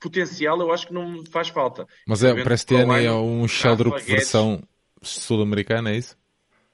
[0.00, 1.86] potencial eu acho que não faz falta.
[2.06, 4.60] Mas é, o Prestiani é um Sheldrup versão
[5.02, 6.16] sul-americana, é isso?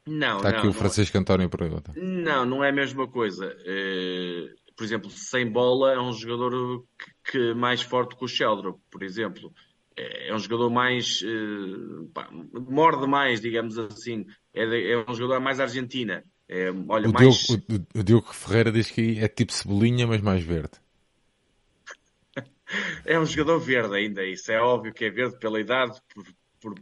[0.07, 1.93] Não, Está não, aqui o Francisco não, António pergunta.
[1.97, 3.47] Não, não é a mesma coisa.
[3.47, 6.85] Uh, por exemplo, sem bola é um jogador
[7.31, 9.53] que, mais forte que o Sheldrup, por exemplo.
[9.97, 11.21] É, é um jogador mais.
[11.21, 14.25] Uh, pá, morde mais, digamos assim.
[14.55, 16.25] É, é um jogador mais argentina.
[16.49, 17.37] É, olha, o, mais...
[17.37, 17.63] Diogo,
[17.95, 20.79] o, o Diogo Ferreira diz que é tipo cebolinha, mas mais verde.
[23.07, 26.27] É um jogador verde ainda, isso é óbvio que é verde pela idade, por,
[26.61, 26.75] por,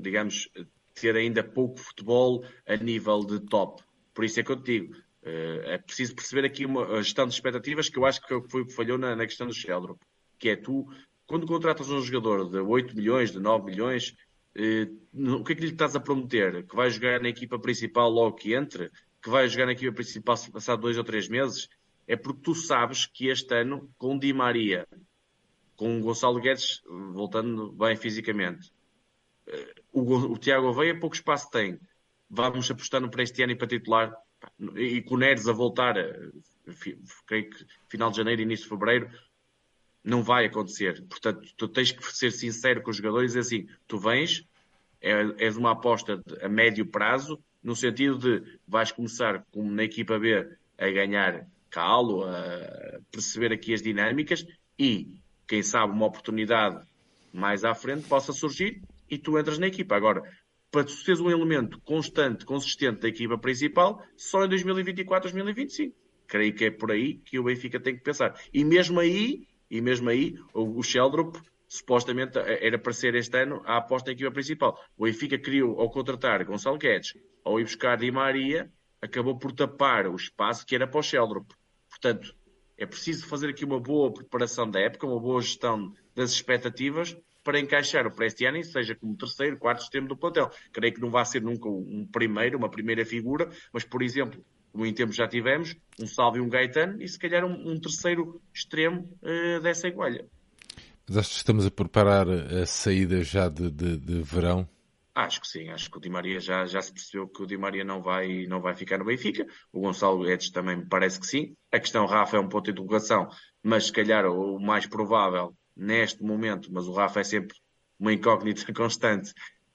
[0.00, 0.50] digamos,
[0.94, 3.82] ter ainda pouco futebol a nível de top.
[4.14, 7.34] Por isso é que eu te digo, eh, é preciso perceber aqui uma gestão de
[7.34, 10.00] expectativas que eu acho que foi que falhou na, na questão do Sheldrop,
[10.38, 10.86] que é tu,
[11.26, 14.14] quando contratas um jogador de 8 milhões, de 9 milhões,
[14.54, 16.66] eh, o que é que lhe estás a prometer?
[16.66, 18.90] Que vai jogar na equipa principal logo que entre?
[19.22, 21.68] Que vai jogar na equipa principal se passar dois ou três meses?
[22.06, 24.86] É porque tu sabes que este ano, com Di Maria,
[25.76, 28.72] com Gonçalo Guedes voltando bem fisicamente.
[29.92, 31.78] O, o Tiago Aveia pouco espaço tem.
[32.28, 34.14] Vamos apostar no para este ano e para titular.
[34.76, 36.30] E com o Neres a voltar, eh,
[37.26, 39.10] creio que final de janeiro, início de fevereiro,
[40.02, 41.02] não vai acontecer.
[41.06, 44.46] Portanto, tu tens que ser sincero com os jogadores e assim, tu vens,
[45.00, 50.18] é, és uma aposta a médio prazo, no sentido de vais começar, como na equipa
[50.18, 54.46] B, a ganhar calo, a perceber aqui as dinâmicas
[54.78, 56.84] e quem sabe uma oportunidade
[57.32, 59.96] mais à frente possa surgir e tu entras na equipa.
[59.96, 60.22] Agora,
[60.70, 65.96] para tu seres um elemento constante, consistente da equipa principal, só em 2024, 2025.
[66.26, 68.40] Creio que é por aí que o Benfica tem que pensar.
[68.54, 71.36] E mesmo aí, e mesmo aí, o Sheldrop
[71.66, 74.78] supostamente era para ser este ano a aposta da equipa principal.
[74.96, 78.70] O Benfica criou, ao contratar Gonçalo Guedes, ao ir buscar Di Maria,
[79.02, 81.50] acabou por tapar o espaço que era para o Sheldrop.
[81.88, 82.34] Portanto,
[82.78, 87.58] é preciso fazer aqui uma boa preparação da época, uma boa gestão das expectativas para
[87.58, 90.50] encaixar o Prestiani, seja como terceiro, quarto extremo do plantel.
[90.72, 94.86] Creio que não vai ser nunca um primeiro, uma primeira figura, mas, por exemplo, como
[94.86, 98.40] em tempos já tivemos, um Salve e um Gaetano, e se calhar um, um terceiro
[98.54, 100.26] extremo uh, dessa igualha.
[101.08, 104.68] Mas acho que estamos a preparar a saída já de, de, de verão
[105.14, 107.58] Acho que sim, acho que o Di Maria já, já se percebeu que o Di
[107.58, 109.44] Maria não vai, não vai ficar no Benfica.
[109.72, 111.54] O Gonçalo Guedes também me parece que sim.
[111.72, 113.28] A questão Rafa é um ponto de interrogação,
[113.62, 117.56] mas se calhar o mais provável neste momento, mas o Rafa é sempre
[117.98, 119.32] uma incógnita constante,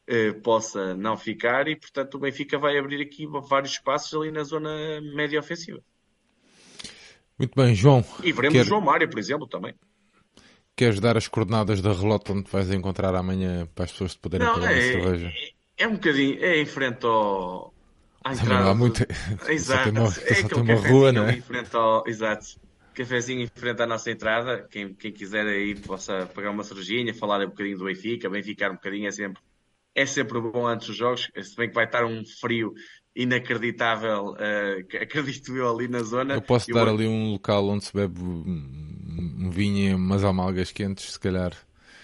[0.08, 4.44] eh, possa não ficar e, portanto, o Benfica vai abrir aqui vários espaços ali na
[4.44, 4.70] zona
[5.16, 5.80] média ofensiva.
[7.38, 8.06] Muito bem, João.
[8.24, 8.62] E veremos quer...
[8.62, 9.74] o João Mário, por exemplo, também.
[10.76, 14.46] Queres dar as coordenadas da relota onde vais encontrar amanhã para as pessoas te poderem
[14.46, 15.28] não, pagar é, cerveja?
[15.28, 17.74] É, é um bocadinho, é em frente ao,
[18.24, 18.64] à entrada.
[18.64, 19.06] Não há muito...
[19.50, 19.84] Exato.
[19.86, 21.34] Só tem uma, é só tem uma rua, não é?
[21.34, 22.08] Em frente ao...
[22.08, 22.65] Exato
[22.96, 24.68] cafezinho em frente à nossa entrada.
[24.72, 28.72] Quem, quem quiser aí possa pagar uma cervejinha, falar um bocadinho do Benfica, bem ficar
[28.72, 29.42] um bocadinho é sempre,
[29.94, 32.74] é sempre bom antes dos jogos, se bem que vai estar um frio
[33.16, 36.36] inacreditável, uh, acredito eu, ali na zona.
[36.36, 41.14] Eu posso dar ali um local onde se bebe um vinho e umas almalgas quentes,
[41.14, 41.54] se calhar.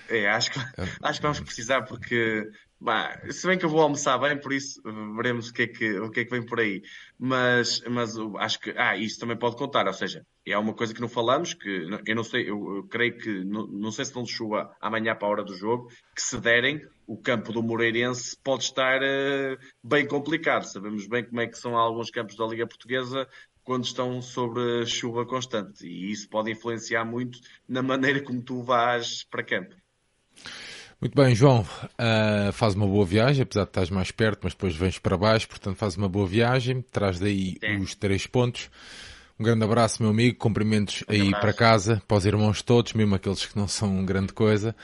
[0.09, 0.59] É, acho que,
[1.01, 2.47] acho que vamos precisar porque
[2.81, 4.81] Bah, se bem que eu vou almoçar bem, por isso
[5.15, 6.81] veremos o que é que, o que, é que vem por aí.
[7.17, 11.01] Mas, mas acho que ah, isso também pode contar, ou seja, é uma coisa que
[11.01, 14.25] não falamos, que eu não sei, eu, eu creio que não, não sei se não
[14.25, 18.63] chuva amanhã para a hora do jogo, que se derem, o campo do Moreirense pode
[18.63, 20.63] estar uh, bem complicado.
[20.63, 23.27] Sabemos bem como é que são alguns campos da Liga Portuguesa
[23.63, 29.23] quando estão sobre chuva constante, e isso pode influenciar muito na maneira como tu vais
[29.25, 29.75] para campo.
[30.99, 34.75] Muito bem, João, uh, faz uma boa viagem, apesar de estás mais perto, mas depois
[34.75, 37.77] vens para baixo, portanto faz uma boa viagem, traz daí Sim.
[37.77, 38.69] os três pontos.
[39.41, 41.41] Um grande abraço, meu amigo, cumprimentos um aí abraço.
[41.41, 44.75] para casa, para os irmãos todos, mesmo aqueles que não são grande coisa.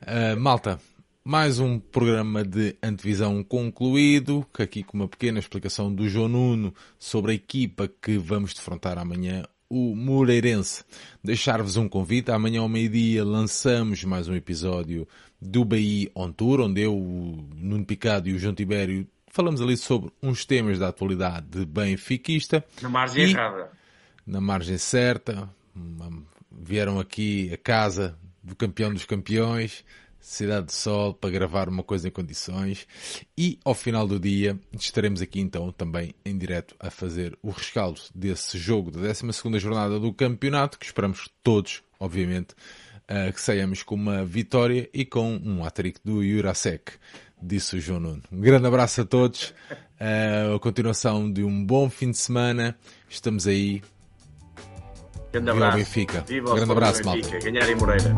[0.00, 0.80] Uh, malta,
[1.22, 7.32] mais um programa de antevisão concluído, aqui com uma pequena explicação do João Nuno sobre
[7.32, 10.82] a equipa que vamos defrontar amanhã, o Moreirense.
[11.22, 15.06] Deixar-vos um convite, amanhã ao meio-dia lançamos mais um episódio
[15.38, 19.76] do BI On Tour, onde eu, o Nuno Picado e o João Tibério falamos ali
[19.76, 22.64] sobre uns temas da atualidade de benfiquista.
[22.80, 23.76] Na margem errada.
[24.26, 25.48] Na margem certa.
[26.50, 29.84] Vieram aqui a casa do campeão dos campeões,
[30.18, 32.86] Cidade de Sol, para gravar uma coisa em condições.
[33.38, 38.00] E ao final do dia estaremos aqui então também em direto a fazer o rescaldo
[38.12, 42.54] desse jogo da 12 jornada do campeonato, que esperamos todos, obviamente,
[43.08, 46.94] uh, que saiamos com uma vitória e com um hat-trick do Jurasek,
[47.40, 48.22] disse o João Nuno.
[48.32, 49.54] Um grande abraço a todos,
[50.00, 52.76] uh, a continuação de um bom fim de semana,
[53.08, 53.82] estamos aí.
[55.32, 55.54] Grande abraço.
[55.54, 56.24] Viva o Benfica.
[56.26, 57.30] Viva grande abraço, Benfica.
[57.30, 57.50] Malta.
[57.50, 58.14] Ganhar em Moreira.